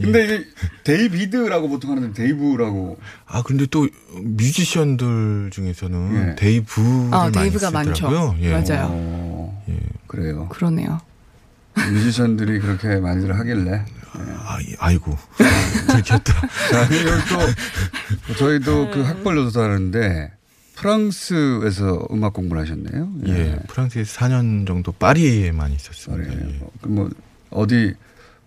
근데 0.00 0.24
이게 0.24 0.44
데이비드라고 0.84 1.68
보통 1.68 1.90
하는데 1.90 2.14
데이브라고. 2.14 2.98
아, 3.26 3.42
근데 3.42 3.66
또 3.66 3.86
뮤지션들 4.14 5.50
중에서는 5.52 6.30
예. 6.30 6.34
데이브를 6.36 7.08
아, 7.12 7.18
많이 7.24 7.32
데이브가 7.32 7.70
많죠. 7.70 7.94
쓰더라고요. 7.96 8.36
예. 8.40 8.50
맞아요. 8.52 8.88
어, 8.92 9.62
예. 9.68 9.78
그래요. 10.06 10.48
그러네요. 10.48 11.02
뮤지션들이 11.74 12.60
그렇게 12.60 12.96
많이들 12.96 13.38
하길래. 13.38 13.84
아, 14.46 14.58
이- 14.60 14.74
아이고. 14.78 15.16
들켰다. 15.88 16.34
자, 16.70 16.82
여기 16.82 17.04
또 18.28 18.34
저희도 18.38 18.90
그 18.90 19.02
학벌로도 19.02 19.60
하는데 19.60 20.32
프랑스에서 20.76 22.06
음악 22.10 22.32
공부를 22.32 22.62
하셨네요. 22.62 23.12
예. 23.28 23.58
프랑스에서 23.68 24.18
4년 24.20 24.66
정도 24.66 24.92
파리에만 24.92 25.72
있었습니다. 25.72 26.24
그래요. 26.30 26.48
예. 26.48 26.60
그럼 26.80 26.94
뭐 26.94 27.10
어디 27.50 27.94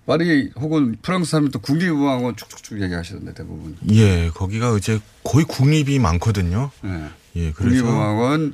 파리 0.05 0.51
혹은 0.55 0.95
프랑스 1.01 1.35
하면 1.35 1.51
또 1.51 1.59
국립음악원 1.59 2.35
쭉쭉쭉 2.37 2.81
얘기하시던데 2.81 3.33
대부분. 3.33 3.75
예, 3.91 4.29
거기가 4.33 4.75
이제 4.77 4.99
거의 5.23 5.43
국립이 5.45 5.99
많거든요. 5.99 6.71
네. 6.81 7.07
예, 7.35 7.51
그래서 7.51 7.83
국립음악원 7.83 8.53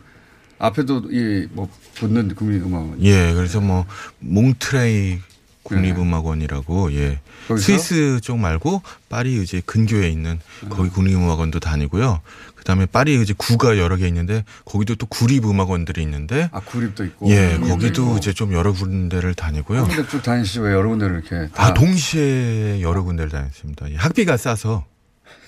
앞에도 0.58 1.04
이뭐 1.12 1.70
붙는 1.96 2.34
국립음악원. 2.36 3.04
예, 3.04 3.34
그래서 3.34 3.60
뭐 3.62 3.86
몽트레이 4.20 5.20
국립음악원이라고 5.64 6.94
예. 6.94 7.08
네. 7.10 7.20
거기서? 7.48 7.66
스위스 7.66 8.20
쪽 8.22 8.38
말고 8.38 8.82
파리 9.10 9.42
이제 9.42 9.62
근교에 9.66 10.10
있는 10.10 10.40
거기 10.70 10.90
국립음악원도 10.90 11.60
다니고요. 11.60 12.22
그다음에 12.56 12.86
파리 12.86 13.22
이제 13.22 13.34
구가 13.38 13.78
여러 13.78 13.98
개 13.98 14.08
있는데 14.08 14.46
거기도 14.64 14.96
또 14.96 15.06
구립 15.06 15.46
음악원들이 15.46 16.02
있는데 16.04 16.50
아 16.54 16.60
구립도 16.62 17.04
있고. 17.06 17.30
예, 17.30 17.58
국립도 17.58 17.68
거기도 17.70 18.02
있고. 18.04 18.18
이제 18.18 18.34
좀 18.34 18.54
여러 18.54 18.72
군데를 18.72 19.34
다니고요. 19.34 19.86
근데 19.86 20.08
쭉 20.08 20.22
다니시고 20.24 20.66
왜 20.66 20.74
여러 20.74 20.88
군데를 20.90 21.16
이렇게 21.28 21.50
다 21.54 21.66
아, 21.68 21.74
동시에 21.74 22.80
여러 22.82 23.04
군데를 23.04 23.30
다녔습니다. 23.32 23.92
예, 23.92 23.96
학비가 23.96 24.38
싸서 24.38 24.86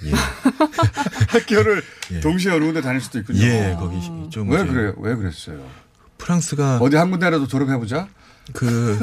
예. 0.06 0.12
학교를 1.30 1.84
예. 2.12 2.20
동시에 2.20 2.52
여러 2.52 2.66
군데 2.66 2.82
다닐 2.82 3.00
수도 3.02 3.20
있군요. 3.20 3.42
예, 3.44 3.76
거기 3.80 3.96
좀 4.30 4.50
왜 4.50 4.66
그래요? 4.66 4.94
왜 4.98 5.16
그랬어요? 5.16 5.66
프랑스가 6.18 6.78
어디 6.82 6.96
한 6.98 7.12
군데라도 7.12 7.48
졸업해 7.48 7.78
보자. 7.78 8.08
그 8.54 9.00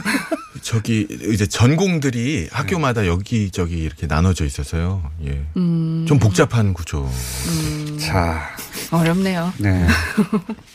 저기 0.63 1.07
이제 1.11 1.47
전공들이 1.47 2.49
학교마다 2.53 3.07
여기저기 3.07 3.79
이렇게 3.79 4.07
나눠져 4.07 4.45
있어서요. 4.45 5.11
예. 5.25 5.45
음, 5.57 6.05
좀 6.07 6.19
복잡한 6.19 6.73
구조. 6.75 7.11
자, 7.99 8.49
어렵네요. 8.91 9.53
네. 9.59 9.87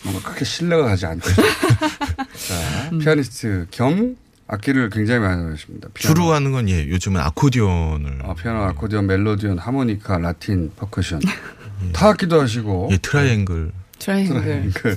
뭔가 0.03 0.31
크게 0.31 0.43
신뢰가 0.45 0.83
가지 0.83 1.05
않죠. 1.05 1.29
자, 1.37 2.89
피아니스트 2.99 3.67
겸 3.71 4.17
악기를 4.47 4.89
굉장히 4.89 5.19
많이 5.19 5.43
하십니다. 5.51 5.89
피아노. 5.93 6.13
주로 6.13 6.31
하는 6.33 6.51
건 6.51 6.69
예, 6.69 6.87
요즘은 6.87 7.19
아코디언을 7.21 8.19
아, 8.23 8.33
피아노, 8.33 8.63
아코디언, 8.63 9.05
멜로디언, 9.07 9.57
하모니카, 9.57 10.17
라틴, 10.19 10.71
퍼커션. 10.75 11.21
타악기도 11.93 12.41
하시고. 12.41 12.89
예, 12.91 12.97
트라이앵글. 12.97 13.71
트라이앵글. 13.99 14.71
그, 14.73 14.95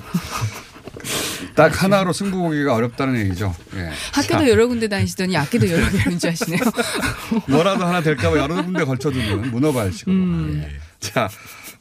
딱 1.55 1.83
하나로 1.83 2.13
승부 2.13 2.37
보기가 2.37 2.73
어렵다는 2.73 3.19
얘기죠. 3.21 3.55
예. 3.75 3.89
학교도 4.13 4.49
여러 4.49 4.67
군데 4.67 4.87
다니시더니 4.87 5.35
악기도 5.37 5.69
여러 5.69 5.89
개 5.89 5.97
연주하시네요. 6.05 6.59
뭐라도 7.47 7.85
하나 7.85 8.01
될까봐 8.01 8.37
여러 8.37 8.63
군데 8.63 8.83
걸쳐두는 8.83 9.51
문어발식으로. 9.51 10.15
음. 10.15 10.63
예. 10.63 10.79
자, 10.99 11.29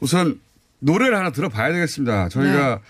우선 0.00 0.40
노래를 0.80 1.16
하나 1.16 1.30
들어봐야 1.30 1.72
되겠습니다. 1.72 2.28
저희가 2.30 2.80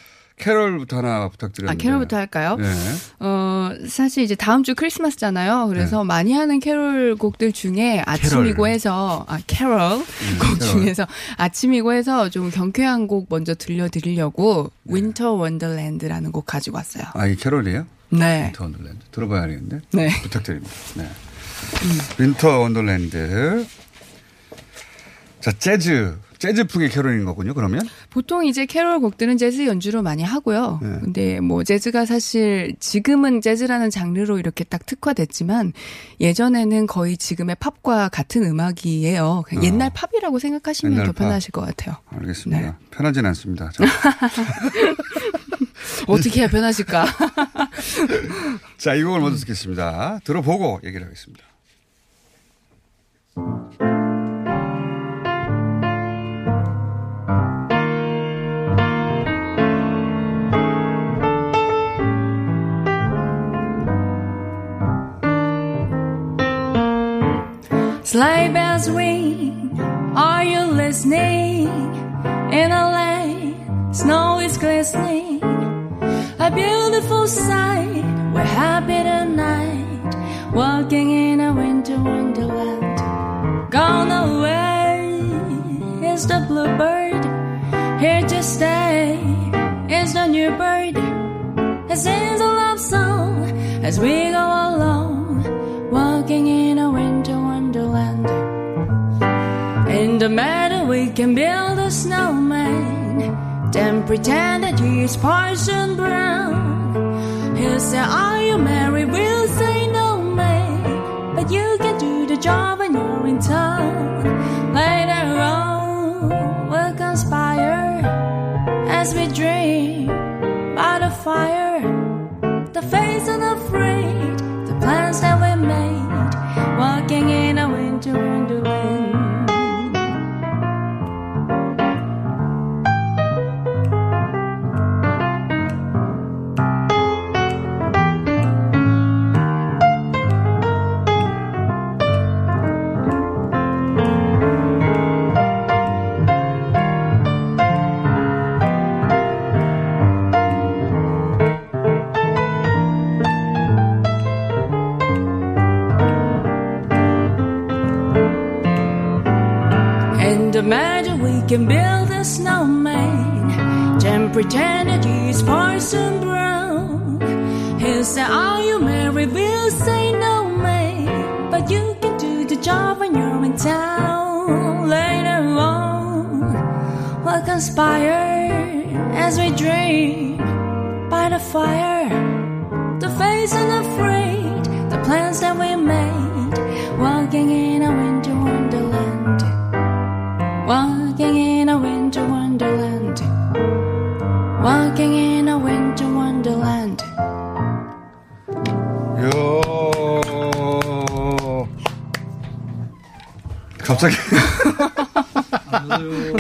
캐럴부터 0.41 0.99
하나 0.99 1.17
아, 1.25 1.29
부탁드렸는데. 1.29 1.83
캐롤부터 1.83 2.17
할까요? 2.17 2.57
네. 2.59 2.67
어, 3.21 3.71
사실 3.89 4.25
이제 4.25 4.35
다음 4.35 4.63
주 4.65 4.75
크리스마스잖아요. 4.75 5.67
그래서 5.69 5.99
네. 5.99 6.05
많이 6.05 6.33
하는 6.33 6.59
캐롤 6.61 7.17
곡들 7.17 7.53
중에 7.53 8.03
아침이고 8.07 8.63
캐럴. 8.65 8.71
해서, 8.75 9.25
아, 9.29 9.39
캐롤 9.47 9.79
곡 10.41 10.59
캐럴. 10.59 10.59
중에서 10.59 11.07
아침이고 11.37 11.93
해서 11.93 12.29
좀 12.31 12.51
경쾌한 12.51 13.07
곡 13.07 13.27
먼저 13.29 13.55
들려드리려고 13.55 14.71
Winter 14.87 15.33
Wonderland라는 15.33 16.33
곡 16.33 16.47
가지고 16.47 16.77
왔어요. 16.79 17.05
아, 17.15 17.27
이 17.27 17.37
캐럴이에요? 17.37 17.87
네. 18.11 18.47
Winter 18.47 18.65
Wonderland. 18.65 19.05
들어봐야 19.13 19.43
하겠는데. 19.43 19.81
네. 19.93 20.09
부탁드립니다. 20.23 20.73
네. 20.97 21.09
Winter 22.19 22.59
Wonderland. 22.59 23.67
자, 25.41 25.53
재즈 25.53 26.19
재즈풍의 26.41 26.89
캐롤인 26.89 27.25
거군요. 27.27 27.53
그러면 27.55 27.83
보통 28.09 28.47
이제 28.47 28.65
캐롤 28.67 29.01
곡들은 29.01 29.37
재즈 29.37 29.67
연주로 29.67 30.03
많이 30.03 30.23
하고요. 30.23 30.81
네. 30.83 30.99
근데 31.01 31.41
뭐 31.41 31.63
재즈가 31.63 32.07
사실 32.07 32.75
지금은 32.81 33.43
재즈라는 33.43 33.91
장르로 33.91 34.39
이렇게 34.39 34.65
딱 34.65 34.87
특화됐지만 34.87 35.75
예전에는 36.21 36.87
거의 36.87 37.17
지금의 37.19 37.57
팝과 37.61 38.09
같은 38.09 38.43
음악이에요. 38.45 39.25
어. 39.25 39.45
옛날 39.63 39.91
팝이라고 39.95 40.39
생각하시면 40.39 40.93
옛날 40.95 41.07
더 41.07 41.13
팝. 41.13 41.25
편하실 41.25 41.53
것 41.53 41.61
같아요. 41.61 41.97
알겠습니다. 42.09 42.63
네. 42.63 42.73
편하진 42.91 43.27
않습니다. 43.27 43.71
자, 43.71 43.85
어떻게 46.09 46.41
해야 46.41 46.49
편하실까? 46.49 47.05
자, 48.79 48.95
이 48.95 49.03
곡을 49.03 49.21
먼저 49.21 49.39
듣겠습니다. 49.41 50.21
들어보고 50.25 50.81
얘기를 50.85 51.07
하겠습니다. 51.07 51.45
Sleigh 68.11 68.51
bells 68.53 68.91
ring, 68.91 69.79
are 70.17 70.43
you 70.43 70.65
listening? 70.65 71.69
In 72.51 72.73
a 72.73 72.91
lane, 72.91 73.95
snow 73.95 74.41
is 74.41 74.59
glistening. 74.59 75.39
A 76.41 76.51
beautiful 76.53 77.29
sight, 77.29 78.03
we're 78.35 78.43
happy 78.43 79.01
tonight. 79.05 80.11
Walking 80.53 81.13
in 81.13 81.39
a 81.39 81.53
winter 81.53 82.03
wonderland. 82.03 82.99
Gone 83.71 84.11
away 84.11 85.23
is 86.13 86.27
the 86.27 86.45
bluebird. 86.49 87.25
Here 88.01 88.27
to 88.27 88.43
stay 88.43 89.21
is 89.89 90.15
the 90.15 90.27
new 90.27 90.51
bird. 90.59 90.99
It 91.89 91.97
sings 91.97 92.41
a 92.41 92.51
love 92.61 92.81
song 92.81 93.45
as 93.85 94.01
we 94.01 94.33
go 94.33 94.47
along, 94.67 95.91
walking 95.93 96.49
in 96.49 96.70
the 100.21 100.29
matter, 100.29 100.85
we 100.85 101.09
can 101.09 101.35
build 101.35 101.79
a 101.79 101.91
snowman, 101.91 103.71
then 103.71 104.07
pretend 104.07 104.65
that 104.65 104.79
he 104.79 105.01
is 105.01 105.17
Parson 105.17 105.97
Brown. 105.97 107.57
He'll 107.57 107.81
say, 107.81 107.97
Are 107.97 108.43
you 108.43 108.59
married? 108.59 109.11
We'll 109.11 109.40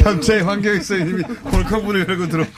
갑자기 0.03 0.41
황교익 0.41 0.83
선생님이 0.83 1.23
벌컥문을 1.51 2.09
열고 2.09 2.29
들어. 2.29 2.45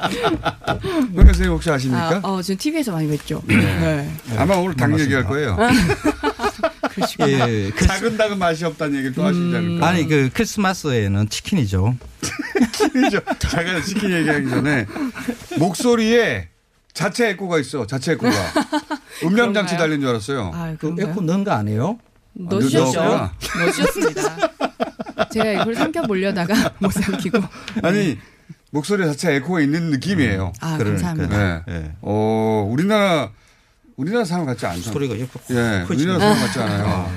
황교익 0.00 1.26
선생님 1.26 1.52
혹시 1.52 1.70
아십니까? 1.70 2.20
아, 2.22 2.28
어, 2.28 2.42
지금 2.42 2.58
TV에서 2.58 2.92
많이 2.92 3.08
뵀죠. 3.16 3.44
네. 3.46 4.10
아마 4.36 4.56
오늘 4.56 4.74
당 4.74 4.98
얘기할 4.98 5.24
거예요. 5.24 5.56
예, 7.28 7.70
그, 7.70 7.86
작은 7.86 8.16
닭은 8.16 8.38
맛이 8.38 8.64
없다는 8.64 8.94
얘기를 8.96 9.14
또 9.14 9.24
하시지 9.24 9.56
않을까? 9.56 9.86
아니 9.88 10.06
그 10.06 10.28
크리스마스에는 10.32 11.28
치킨이죠. 11.28 11.96
치킨이죠. 12.72 13.20
제가 13.38 13.80
치킨 13.82 14.10
얘기하기 14.10 14.50
전에 14.50 14.86
목소리에 15.58 16.48
자체 16.92 17.28
에코가 17.30 17.58
있어. 17.60 17.86
자체 17.86 18.12
에코가. 18.12 18.32
음량 19.24 19.54
장치? 19.54 19.76
달린 19.76 20.00
줄 20.00 20.10
알았어요. 20.10 20.50
아, 20.52 20.74
그? 20.78 20.94
에코 20.98 21.20
넣은 21.22 21.44
거 21.44 21.52
아니에요? 21.52 21.98
넣으셨죠? 22.34 23.30
넣으셨습니다. 23.58 24.49
제가 25.32 25.62
이걸 25.62 25.74
삼켜 25.74 26.02
보려다가 26.02 26.54
못 26.80 26.92
삼키고. 26.92 27.38
아니 27.82 28.18
목소리 28.70 29.04
자체 29.06 29.34
에코가 29.34 29.60
있는 29.60 29.90
느낌이에요. 29.90 30.52
아, 30.60 30.76
그러니까. 30.78 31.08
감사합니다. 31.08 31.64
네. 31.66 31.74
예. 31.74 31.92
어 32.02 32.66
우리나라 32.70 33.30
우리나라 33.96 34.24
사람 34.24 34.46
같지 34.46 34.66
않죠. 34.66 34.92
소리가 34.92 35.14
예, 35.18 35.26
크지. 35.26 36.04
우리나라 36.04 36.18
사람 36.20 36.38
같지 36.46 36.58
않아요. 36.60 37.10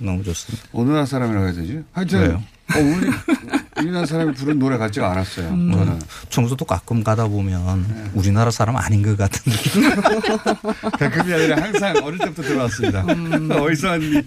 너무 0.00 0.22
좋습니다. 0.22 0.66
어느 0.72 0.90
나라 0.90 1.04
사람이라고 1.04 1.46
해야 1.46 1.54
되지? 1.54 1.82
하여튼 1.92 2.20
왜요? 2.20 2.42
어, 2.74 2.78
우리 2.78 3.10
우리나라 3.82 4.06
사람이 4.06 4.34
부른 4.34 4.58
노래 4.58 4.76
같지가 4.78 5.10
않았어요. 5.10 5.48
음. 5.48 5.72
저는 5.72 5.98
청소도 6.28 6.64
가끔 6.64 7.02
가다 7.02 7.26
보면 7.26 8.10
우리나라 8.14 8.50
사람 8.50 8.76
아닌 8.76 9.02
것 9.02 9.16
같은 9.16 9.50
느낌. 9.50 9.82
가끔이 10.98 11.32
아니라 11.32 11.62
항상 11.62 11.96
어릴 12.04 12.18
때부터 12.18 12.42
들어왔습니다. 12.42 13.02
음. 13.08 13.50
어디서 13.50 13.88
왔니? 13.88 14.22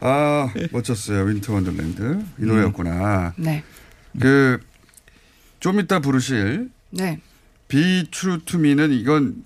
아 0.00 0.52
멋졌어요. 0.72 1.24
Winter 1.24 1.52
Wonderland 1.52 2.24
이 2.38 2.44
노래였구나. 2.44 3.34
네. 3.36 3.62
그좀 4.18 5.80
이따 5.80 6.00
부르실 6.00 6.70
네. 6.90 7.20
Me는 8.58 8.92
이건 8.92 9.44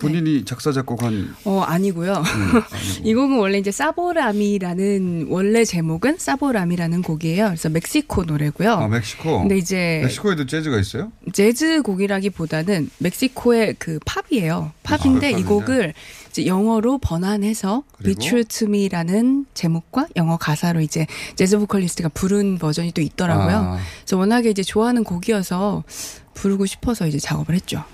본인이 0.00 0.44
작사 0.44 0.72
작곡한 0.72 1.34
어, 1.44 1.60
아니고요. 1.60 2.14
음, 2.14 2.62
이 3.04 3.14
곡은 3.14 3.38
원래 3.38 3.58
이제 3.58 3.70
Sabor 3.70 4.26
a 4.26 4.37
Mí라는 4.37 5.26
원래 5.28 5.64
제목은 5.64 6.18
Sabor 6.18 6.48
a 6.48 6.54
Mí라는 6.54 7.02
곡이에요. 7.02 7.46
그래서 7.46 7.68
멕시코 7.68 8.24
노래고요. 8.24 8.72
아 8.72 8.88
멕시코. 8.88 9.40
근데 9.40 9.56
이제 9.58 10.00
멕시코에도 10.02 10.46
재즈가 10.46 10.78
있어요? 10.80 11.12
재즈 11.32 11.82
곡이라기보다는 11.82 12.90
멕시코의 12.98 13.76
그 13.78 13.98
팝이에요. 14.04 14.72
팝인데 14.82 15.34
아, 15.34 15.38
이 15.38 15.42
곡을 15.44 15.94
이제 16.30 16.46
영어로 16.46 16.98
번안해서 16.98 17.82
Be? 18.04 18.14
True 18.14 18.44
to 18.44 18.68
Me라는 18.68 19.46
제목과 19.54 20.06
영어 20.16 20.36
가사로 20.36 20.80
이제 20.80 21.06
재즈 21.34 21.58
보컬리스트가 21.58 22.08
부른 22.08 22.58
버전이 22.58 22.92
또 22.92 23.00
있더라고요. 23.00 23.56
아, 23.56 23.78
그래서 24.00 24.16
워낙에 24.16 24.50
이제 24.50 24.62
좋아하는 24.62 25.04
곡이어서 25.04 25.84
부르고 26.34 26.66
싶어서 26.66 27.06
이제 27.06 27.18
작업을 27.18 27.54
했죠. 27.54 27.84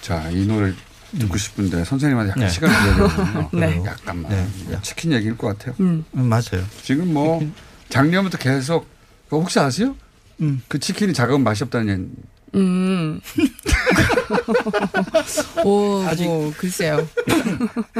자, 0.00 0.28
이 0.30 0.44
노래 0.46 0.72
듣고 1.18 1.36
싶은데 1.36 1.84
선생님한테 1.84 2.30
약간 2.30 2.44
네. 2.44 2.48
시간을 2.50 2.76
드려야 2.76 2.94
되거든요. 3.08 3.50
네. 3.60 3.82
약간만. 3.84 4.30
네. 4.68 4.78
치킨 4.82 5.12
얘기일 5.12 5.36
것 5.36 5.48
같아요. 5.48 5.74
음. 5.80 6.04
음, 6.14 6.24
맞아요. 6.24 6.64
지금 6.82 7.12
뭐 7.12 7.46
작년부터 7.88 8.38
계속 8.38 8.86
그거 9.26 9.38
혹시 9.40 9.58
아세요? 9.58 9.94
음. 10.40 10.62
그 10.68 10.78
치킨이 10.78 11.12
작으면 11.14 11.42
맛이 11.44 11.62
없다는 11.64 12.10
음. 12.56 13.20
오, 15.64 16.02
아직- 16.06 16.24
뭐, 16.26 16.52
글쎄요. 16.56 17.06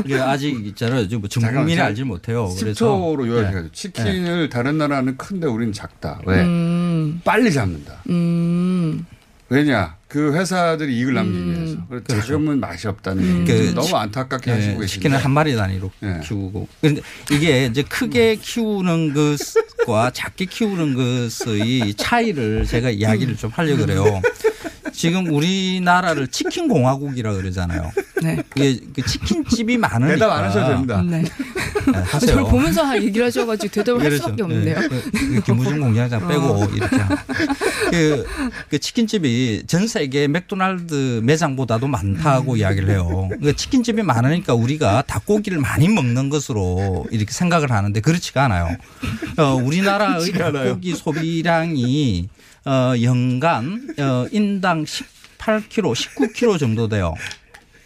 이게 0.04 0.14
아직 0.18 0.66
있잖아요. 0.66 1.08
지금 1.08 1.28
전 1.28 1.42
국민이 1.42 1.76
잠깐, 1.76 1.86
알지 1.88 2.04
못해요. 2.04 2.52
그래서 2.58 2.84
10초로 2.86 3.26
요약해가지고 3.26 3.62
네. 3.62 3.68
치킨을 3.72 4.48
다른 4.48 4.78
나라는 4.78 5.16
큰데 5.16 5.46
우리는 5.46 5.72
작다. 5.72 6.20
왜? 6.26 6.42
음, 6.42 7.20
빨리 7.24 7.52
잡는다. 7.52 8.02
음, 8.10 9.06
왜냐? 9.48 9.96
그 10.08 10.32
회사들이 10.34 10.96
이익을 10.96 11.14
남기기 11.14 11.38
음. 11.38 11.56
위해서. 11.56 11.76
그래서 11.88 12.26
작으면 12.26 12.60
맛이 12.60 12.86
없다는 12.88 13.44
그게 13.44 13.72
너무 13.72 13.96
안타깝게 13.96 14.50
예, 14.50 14.54
하시고 14.54 14.78
계신데. 14.80 14.86
치킨을 14.86 15.18
한 15.18 15.30
마리 15.32 15.54
단위로 15.56 15.90
예. 16.02 16.20
키우고. 16.22 16.68
그런데 16.80 17.02
이게 17.32 17.66
이제 17.66 17.82
크게 17.82 18.36
키우는 18.36 19.12
것과 19.14 20.12
작게 20.12 20.46
키우는 20.46 20.94
것의 20.94 21.94
차이를 21.94 22.64
제가 22.64 22.90
이야기를 22.90 23.36
좀 23.36 23.50
하려고 23.50 23.84
그래요. 23.86 24.04
지금 24.94 25.26
우리나라를 25.28 26.28
치킨 26.28 26.68
공화국이라 26.68 27.32
그러잖아요. 27.34 27.90
네. 28.22 28.42
이게 28.56 28.78
그 28.94 29.04
치킨집이 29.04 29.76
많으니까. 29.76 30.14
대답 30.14 30.30
안 30.32 30.44
하셔도 30.44 30.68
됩니다. 30.68 31.02
네. 31.02 31.22
네, 31.22 31.98
하세요. 31.98 32.30
저를 32.30 32.44
보면서 32.44 32.82
하- 32.84 32.96
얘기를 32.96 33.26
하셔가지고 33.26 33.72
대답을 33.72 34.02
할. 34.02 34.16
수밖에 34.16 34.42
없네요. 34.44 34.80
네. 34.80 34.88
그, 34.88 35.10
그 35.10 35.40
김부중 35.42 35.80
공장장 35.80 36.26
빼고 36.28 36.64
이렇게. 36.74 36.96
하고. 36.96 37.16
그, 37.90 38.26
그 38.70 38.78
치킨집이 38.78 39.64
전 39.66 39.86
세계 39.88 40.28
맥도날드 40.28 41.20
매장보다도 41.24 41.88
많다고 41.88 42.56
이야기를 42.56 42.90
해요. 42.90 43.28
그 43.42 43.54
치킨집이 43.56 44.02
많으니까 44.02 44.54
우리가 44.54 45.02
닭고기를 45.02 45.58
많이 45.58 45.88
먹는 45.88 46.30
것으로 46.30 47.06
이렇게 47.10 47.32
생각을 47.32 47.70
하는데 47.72 48.00
그렇지가 48.00 48.44
않아요. 48.44 48.76
어, 49.36 49.54
우리나라의 49.56 50.32
닭고기 50.32 50.94
소비량이 50.94 52.28
어, 52.64 52.94
연간 53.02 53.94
어, 53.98 54.26
인당 54.32 54.84
18kg, 54.84 55.94
19kg 55.94 56.58
정도 56.58 56.88
돼요. 56.88 57.14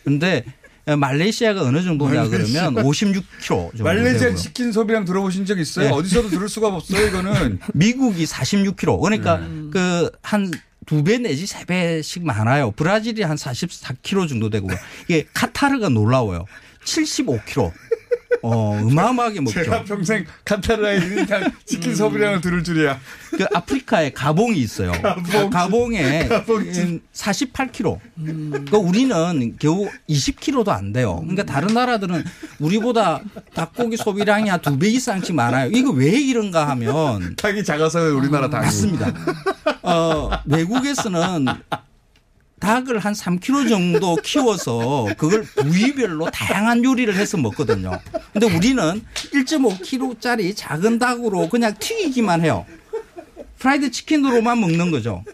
근데 0.04 0.44
말레이시아가 0.86 1.62
어느 1.62 1.82
정도냐 1.82 2.28
그러면 2.28 2.74
56kg 2.76 3.42
정도 3.42 3.84
말레이시아 3.84 4.18
되고요. 4.20 4.36
치킨 4.36 4.72
소비량 4.72 5.04
들어보신 5.04 5.44
적 5.44 5.58
있어요? 5.58 5.88
네. 5.88 5.92
어디서도 5.92 6.30
들을 6.30 6.48
수가 6.48 6.68
없어요, 6.68 7.06
이거는. 7.06 7.58
미국이 7.74 8.24
46kg. 8.24 9.00
그러니까 9.00 9.38
네. 9.38 9.70
그한 9.70 10.50
두배 10.86 11.18
내지 11.18 11.46
세 11.46 11.64
배씩 11.66 12.24
많아요. 12.24 12.70
브라질이 12.70 13.22
한 13.22 13.36
44kg 13.36 14.28
정도 14.28 14.48
되고 14.48 14.68
이게 15.08 15.26
카타르가 15.34 15.90
놀라워요. 15.90 16.46
75kg. 16.84 17.70
어, 18.42 18.80
어마어마하게 18.82 19.40
먹죠. 19.40 19.64
제가 19.64 19.84
평생 19.84 20.24
카타르의 20.44 21.00
1인당 21.00 21.52
치킨 21.64 21.94
소비량을 21.94 22.40
들을 22.40 22.62
줄이야. 22.62 22.98
그 23.30 23.44
아프리카에 23.52 24.10
가봉이 24.12 24.58
있어요. 24.58 24.92
가봉. 24.92 25.50
가봉에 25.50 26.28
가봉집. 26.28 27.02
48kg. 27.12 27.98
그러니까 28.16 28.78
우리는 28.78 29.56
겨우 29.58 29.88
20kg도 30.08 30.68
안 30.68 30.92
돼요. 30.92 31.16
그러니까 31.20 31.44
다른 31.44 31.74
나라들은 31.74 32.24
우리보다 32.60 33.20
닭고기 33.54 33.96
소비량이 33.96 34.48
한 34.48 34.60
두 34.60 34.78
배 34.78 34.88
이상씩 34.88 35.34
많아요. 35.34 35.70
이거 35.72 35.90
왜 35.90 36.08
이런가 36.10 36.68
하면 36.70 37.34
닭이 37.36 37.64
작아서 37.64 38.00
우리나라 38.14 38.48
닭이. 38.48 38.64
맞습니다. 38.64 39.12
어, 39.82 40.30
외국에서는 40.46 41.46
닭을 42.60 42.98
한 42.98 43.12
3kg 43.12 43.68
정도 43.68 44.16
키워서 44.16 45.08
그걸 45.16 45.42
부위별로 45.42 46.30
다양한 46.30 46.84
요리를 46.84 47.14
해서 47.14 47.36
먹거든요. 47.36 47.98
근데 48.32 48.46
우리는 48.46 49.02
1.5kg짜리 49.14 50.54
작은 50.56 50.98
닭으로 50.98 51.48
그냥 51.48 51.74
튀기기만 51.78 52.42
해요. 52.42 52.66
프라이드 53.58 53.90
치킨으로만 53.90 54.60
먹는 54.60 54.90
거죠. 54.90 55.24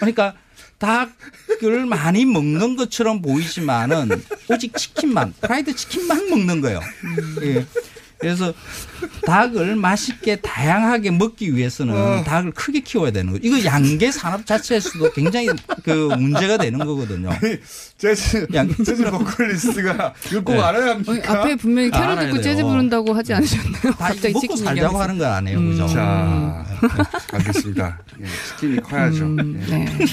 그러니까 0.00 0.34
닭을 0.78 1.86
많이 1.86 2.24
먹는 2.24 2.76
것처럼 2.76 3.22
보이지만은 3.22 4.10
오직 4.50 4.76
치킨만, 4.76 5.34
프라이드 5.40 5.74
치킨만 5.74 6.28
먹는 6.28 6.60
거예요. 6.60 6.80
예. 7.42 7.66
그래서 8.18 8.52
닭을 9.26 9.76
맛있게 9.76 10.36
다양하게 10.36 11.10
먹기 11.10 11.54
위해서는 11.54 12.24
닭을 12.24 12.52
크게 12.52 12.80
키워야 12.80 13.10
되는 13.10 13.32
거죠. 13.32 13.46
이거 13.46 13.62
양계 13.64 14.10
산업 14.10 14.46
자체에서도 14.46 15.12
굉장히 15.12 15.48
그 15.84 15.90
문제가 16.18 16.56
되는 16.56 16.78
거거든요. 16.78 17.28
재즈, 17.98 18.46
양- 18.54 18.74
재즈 18.74 19.10
보컬리스트가 19.10 20.14
이거 20.30 20.40
꼭 20.42 20.54
네. 20.54 20.60
알아야 20.60 20.86
어, 20.86 20.94
합니까? 20.94 21.40
앞에 21.40 21.56
분명히 21.56 21.90
아, 21.92 21.98
캐롤 21.98 22.10
알아야 22.12 22.26
듣고 22.30 22.42
재즈. 22.42 22.62
부른다고 22.62 23.12
하지 23.14 23.34
않으셨나요? 23.34 23.72
다 23.82 23.88
이거 23.88 23.94
갑자기 23.98 24.32
먹고 24.32 24.56
살자고 24.56 24.70
얘기하면서. 24.70 25.02
하는 25.02 25.18
건 25.18 25.32
아니에요. 25.32 25.60
그죠? 25.60 25.86
자, 25.88 26.66
알겠습니다. 27.32 27.98
예, 28.20 28.26
치킨이 28.48 28.80
커야죠. 28.82 29.24
음, 29.24 29.66
예. 29.68 29.74
네. 29.76 30.06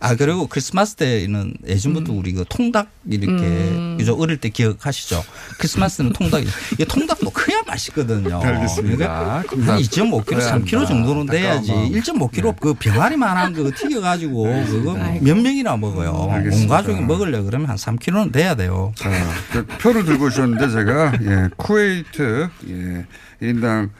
아, 0.00 0.14
그리고 0.14 0.46
크리스마스 0.46 0.94
때는 0.94 1.54
예전부터 1.66 2.12
우리 2.12 2.32
그 2.32 2.44
통닭 2.48 2.88
이렇게 3.10 3.32
음. 3.42 3.96
그죠? 3.98 4.14
어릴 4.14 4.36
때 4.36 4.48
기억하시죠? 4.48 5.24
크리스마스는 5.58 6.12
통닭이. 6.12 6.46
이게 6.72 6.84
통닭도 6.84 7.30
커야 7.30 7.62
맛있거든요. 7.66 8.40
알겠습니다. 8.40 8.96
그러니까 8.96 9.42
통닭 9.50 9.68
한 9.68 9.80
2.5kg, 9.80 10.24
커야 10.26 10.38
3kg 10.38 10.50
합니다. 10.52 10.86
정도는 10.86 11.26
돼야지. 11.26 11.72
안타까운 11.72 11.92
마음. 11.92 12.00
1.5kg 12.00 12.60
그 12.60 12.74
병아리만한 12.74 13.52
거 13.54 13.70
튀겨가지고 13.74 14.42
그거 14.66 14.94
몇 15.20 15.36
명이나 15.36 15.76
먹어요. 15.76 16.10
온 16.12 16.30
알겠습니다. 16.34 16.76
가족이 16.76 17.00
먹으려 17.02 17.42
그러면 17.42 17.68
한 17.68 17.76
3kg는 17.76 18.32
돼야 18.32 18.54
돼요. 18.54 18.92
자, 18.96 19.10
그 19.52 19.66
표를 19.66 20.04
들고 20.04 20.26
오셨는데 20.26 20.70
제가 20.70 21.12
예, 21.22 21.48
쿠웨이트 21.56 22.48
예, 22.68 23.06
1인당 23.42 23.90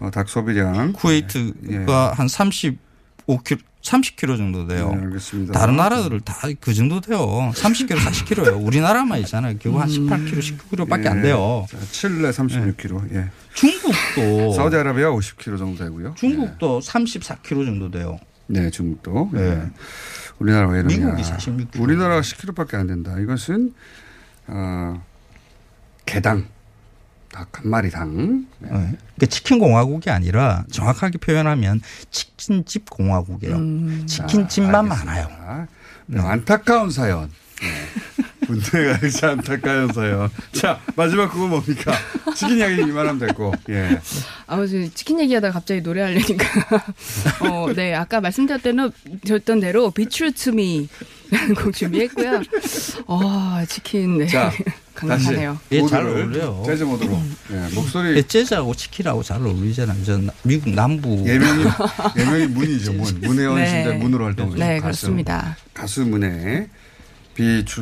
어, 0.00 0.10
닭 0.12 0.28
소비량 0.28 0.92
쿠웨이트가 0.92 2.12
한 2.16 2.26
35kg, 2.28 3.58
30kg 3.82 4.36
정도 4.36 4.66
돼요. 4.66 4.92
네, 4.94 5.02
알겠습니다. 5.02 5.52
다른 5.52 5.76
나라들을 5.76 6.20
다 6.20 6.34
그 6.60 6.74
정도 6.74 7.00
돼요. 7.00 7.52
30kg, 7.54 7.96
40kg예요. 7.96 8.64
우리나라만 8.66 9.20
있잖아요. 9.20 9.56
겨우 9.58 9.78
한 9.78 9.88
18kg, 9.88 10.38
19kg밖에 10.58 11.06
안 11.06 11.22
돼요. 11.22 11.66
자, 11.70 11.78
칠레 11.92 12.30
36kg. 12.30 13.14
예. 13.14 13.30
중국도 13.54 14.52
사우디아라비아 14.52 15.10
50kg 15.10 15.58
정도 15.58 15.84
되고요. 15.84 16.14
중국도 16.16 16.80
34kg 16.80 17.64
정도 17.66 17.90
돼요. 17.90 18.18
네, 18.46 18.70
중국도. 18.70 19.30
네. 19.32 19.40
예. 19.42 19.62
우리나라 20.38 20.68
왜 20.68 20.80
이러냐. 20.80 20.96
미국이 20.96 21.22
46kg. 21.22 21.80
우리나라가 21.80 22.20
10kg밖에 22.20 22.74
안 22.74 22.86
된다. 22.88 23.18
이것은 23.20 23.72
어, 24.48 25.02
개당 26.06 26.46
닭 27.30 27.48
한 27.52 27.70
마리당 27.70 28.46
네. 28.58 28.68
네. 28.68 28.68
그러니까 28.68 29.26
치킨 29.28 29.58
공화국이 29.58 30.10
아니라 30.10 30.64
정확하게 30.70 31.18
표현하면 31.18 31.80
치킨집 32.10 32.88
공화국이에요. 32.90 33.56
음. 33.56 34.04
치킨집만 34.06 34.72
자, 34.72 34.82
많아요. 34.82 35.66
네, 36.06 36.20
안타까운 36.20 36.90
사연. 36.90 37.30
네. 37.60 38.26
문제가 38.46 38.96
이렇게 38.98 39.26
안타까운 39.26 39.92
사연. 39.92 40.30
자, 40.52 40.80
마지막 40.96 41.30
그거 41.30 41.48
뭡니까? 41.48 41.92
치킨 42.34 42.58
이야기 42.58 42.76
이만하면 42.76 43.18
되고. 43.18 43.52
예. 43.68 44.00
아무튼 44.46 44.90
치킨 44.94 45.20
얘기하다가 45.20 45.52
갑자기 45.52 45.82
노래 45.82 46.02
하려니까. 46.02 46.46
어, 47.44 47.72
네. 47.74 47.94
아까 47.94 48.20
말씀드렸던 48.20 48.92
드렸던 49.24 49.60
대로 49.60 49.90
Be 49.90 50.06
True 50.06 50.32
to 50.32 50.52
Me 50.52 50.88
라는 51.30 51.54
곡 51.54 51.74
준비했고요. 51.74 52.42
어, 53.06 53.62
치킨. 53.68 54.18
네. 54.18 54.26
자, 54.28 54.50
강력하네요. 54.98 55.58
예, 55.72 55.86
잘 55.86 56.04
어울려요. 56.06 56.62
재즈 56.66 56.82
모드로. 56.84 57.20
예, 57.52 57.74
목소리 57.74 58.22
재즈하고 58.26 58.74
치킨하고 58.74 59.22
잘 59.22 59.40
어울리잖아요. 59.40 60.04
저 60.04 60.18
나- 60.18 60.32
미국 60.42 60.70
남부 60.70 61.24
예명이 61.26 61.64
예명이 62.18 62.46
문이죠 62.48 62.92
문 62.94 63.20
문혜원 63.22 63.66
씨인데 63.66 63.98
문으로 63.98 64.24
활동을 64.26 64.58
네, 64.58 64.80
가수. 64.80 65.02
그렇습니다. 65.02 65.56
가수 65.74 66.04
문혜 66.04 66.68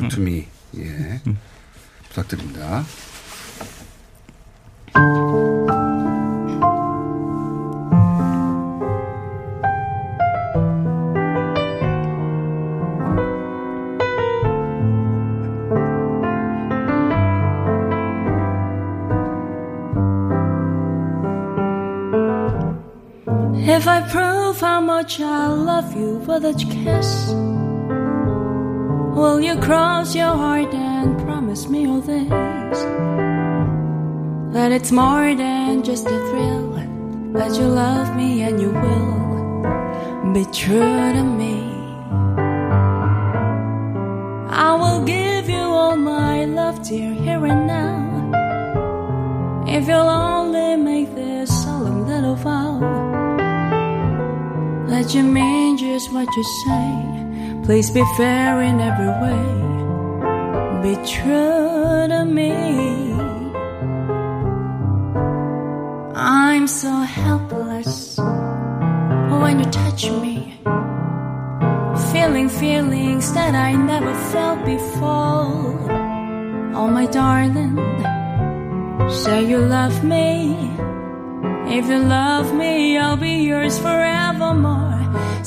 to 0.09 0.21
Me 0.21 0.45
예 0.77 1.21
부탁드립니다. 2.09 2.85
If 23.87 23.93
I 23.93 24.01
prove 24.09 24.59
how 24.59 24.81
much 24.81 25.21
I 25.21 25.47
love 25.47 25.95
you 25.95 26.17
with 26.27 26.43
a 26.43 26.53
kiss, 26.53 27.31
will 29.15 29.39
you 29.39 29.55
cross 29.61 30.13
your 30.13 30.35
heart 30.35 30.73
and 30.73 31.17
promise 31.19 31.69
me 31.69 31.87
all 31.87 32.01
this? 32.01 32.79
That 34.53 34.73
it's 34.73 34.91
more 34.91 35.33
than 35.33 35.83
just 35.83 36.05
a 36.05 36.19
thrill, 36.27 36.73
that 37.31 37.55
you 37.57 37.65
love 37.65 38.13
me 38.17 38.41
and 38.41 38.59
you 38.59 38.71
will 38.71 40.33
be 40.33 40.43
true 40.51 41.13
to 41.17 41.23
me. 41.23 41.55
I 44.67 44.75
will 44.81 45.05
give 45.05 45.47
you 45.47 45.65
all 45.79 45.95
my 45.95 46.43
love, 46.43 46.83
dear, 46.85 47.13
here 47.13 47.45
and 47.45 47.67
now. 47.67 48.03
If 49.65 49.87
you'll 49.87 50.09
only 50.09 50.75
make 50.75 51.15
this 51.15 51.47
solemn 51.63 52.05
little 52.05 52.35
vow 52.35 52.66
that 54.97 55.13
you 55.13 55.21
mean 55.21 55.77
just 55.77 56.11
what 56.11 56.27
you 56.35 56.43
say, 56.65 56.87
Please 57.65 57.91
be 57.91 58.03
fair 58.17 58.61
in 58.63 58.81
every 58.89 59.13
way. 59.23 59.45
Be 60.85 60.93
true 61.05 62.07
to 62.13 62.25
me. 62.25 62.53
I'm 66.15 66.65
so 66.65 66.89
helpless 67.19 68.17
when 69.41 69.59
you 69.59 69.69
touch 69.81 70.09
me. 70.23 70.35
Feeling 72.11 72.49
feelings 72.49 73.33
that 73.33 73.53
I 73.53 73.73
never 73.73 74.13
felt 74.31 74.65
before. 74.65 75.77
Oh, 76.79 76.87
my 76.97 77.05
darling, 77.05 77.75
say 79.21 79.45
you 79.45 79.59
love 79.59 80.03
me. 80.03 80.55
If 81.77 81.85
you 81.87 81.99
love 81.99 82.51
me, 82.55 82.97
I'll 82.97 83.17
be 83.17 83.35
yours 83.49 83.77
forevermore. 83.77 84.86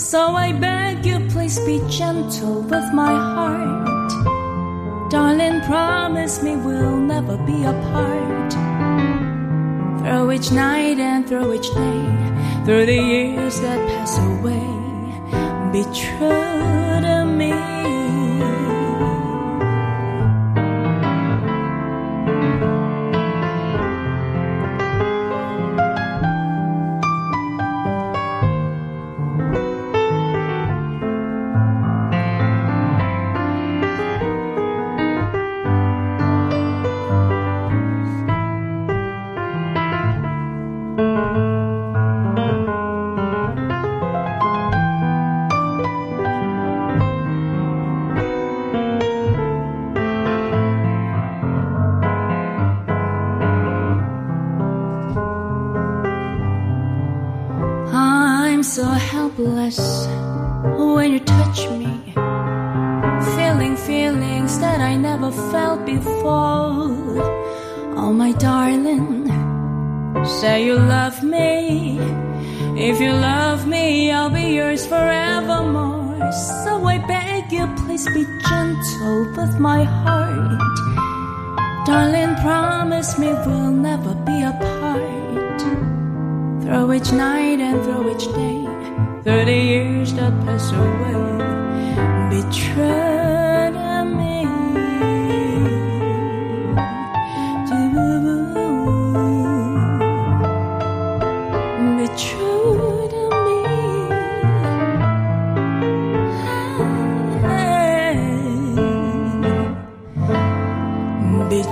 So 0.01 0.35
I 0.35 0.53
beg 0.53 1.05
you, 1.05 1.21
please 1.29 1.59
be 1.61 1.79
gentle 1.87 2.63
with 2.63 2.89
my 2.95 3.13
heart. 3.13 4.11
Darling, 5.11 5.61
promise 5.61 6.43
me 6.43 6.57
we'll 6.57 6.97
never 6.97 7.37
be 7.37 7.65
apart. 7.65 8.53
Through 10.01 10.33
each 10.33 10.51
night 10.53 10.99
and 10.99 11.29
through 11.29 11.53
each 11.53 11.71
day, 11.75 12.65
through 12.65 12.87
the 12.87 12.97
years 12.97 13.61
that 13.61 13.79
pass 13.91 14.17
away, 14.19 14.71
be 15.71 15.85
true 15.93 17.01
to 17.07 17.27
me. 17.27 18.00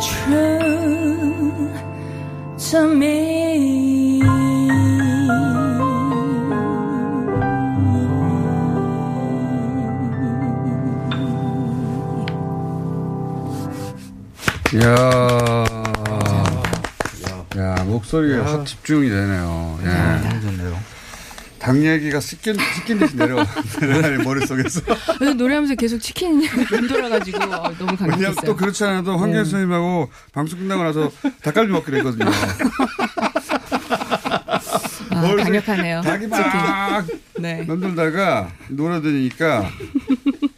True 0.01 1.73
to 2.57 2.89
me. 2.95 4.23
이야. 14.75 15.65
야, 17.57 17.75
목소리에 17.85 18.39
확 18.39 18.65
집중이 18.67 19.09
되네요. 19.09 19.79
예. 19.83 19.89
너무 20.29 20.41
좋네요. 20.43 20.98
당 21.69 21.85
얘기가 21.85 22.19
씻긴, 22.19 22.57
씻긴 22.77 22.99
듯이 22.99 23.15
내려와. 23.15 23.47
내려가는 23.79 24.25
머릿속에서. 24.25 24.81
노래하면서 25.37 25.75
계속 25.75 25.99
치킨 25.99 26.41
맴돌아가지고 26.73 27.43
어, 27.43 27.71
너무 27.77 27.95
감격했어요. 27.95 28.47
또 28.47 28.57
그렇지 28.57 28.85
않아도 28.85 29.11
황교안 29.19 29.45
네. 29.45 29.51
선생님하고 29.51 30.09
방송 30.33 30.61
끝나고 30.61 30.83
나서 30.83 31.13
닭갈비 31.43 31.71
먹기로 31.71 31.99
했거든요. 31.99 32.31
아, 35.11 35.37
강력하네요. 35.37 36.01
닭이 36.01 36.27
막 36.29 37.07
네. 37.39 37.67
맴돌다가 37.69 38.51
노래 38.69 39.03
들으니까 39.03 39.71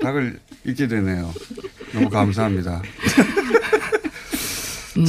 닭을 0.00 0.38
잊게 0.64 0.86
되네요. 0.86 1.34
너무 1.92 2.08
감사합니다. 2.08 2.82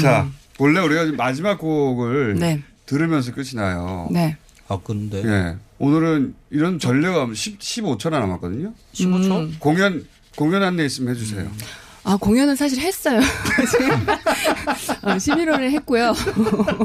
자, 0.01 0.27
원래 0.57 0.79
우리가 0.79 1.11
마지막 1.15 1.59
곡을 1.59 2.37
네. 2.39 2.63
들으면서 2.87 3.35
끝이 3.35 3.49
나요. 3.53 4.07
네. 4.09 4.35
아, 4.67 4.79
근데. 4.83 5.21
예. 5.23 5.57
오늘은 5.81 6.35
이런 6.51 6.77
전례가 6.77 7.27
10, 7.33 7.57
15초나 7.57 8.11
남았거든요. 8.11 8.71
15초? 8.93 9.31
음. 9.31 9.55
공연, 9.57 10.05
공연 10.35 10.61
안내 10.61 10.85
있으면 10.85 11.15
해주세요. 11.15 11.49
아, 12.03 12.17
공연은 12.17 12.55
사실 12.55 12.79
했어요. 12.79 13.19
어, 15.01 15.15
11월에 15.15 15.71
했고요. 15.71 16.13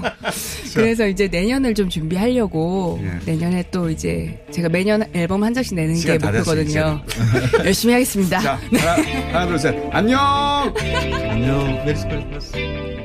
그래서 0.74 1.06
이제 1.06 1.28
내년을 1.28 1.74
좀 1.74 1.88
준비하려고 1.90 2.98
예. 3.02 3.18
내년에 3.32 3.64
또 3.70 3.90
이제 3.90 4.42
제가 4.50 4.70
매년 4.70 5.04
앨범 5.14 5.42
한 5.44 5.52
장씩 5.52 5.74
내는 5.74 5.98
게 6.00 6.18
목표거든요. 6.18 7.02
열심히 7.64 7.92
하겠습니다. 7.94 8.40
자, 8.40 8.58
하나, 8.72 8.92
하나, 9.32 9.46
둘, 9.46 9.58
셋. 9.58 9.74
안녕! 9.90 10.18
안녕. 11.30 11.84
메리 11.84 11.94
크리스마스. 11.94 12.95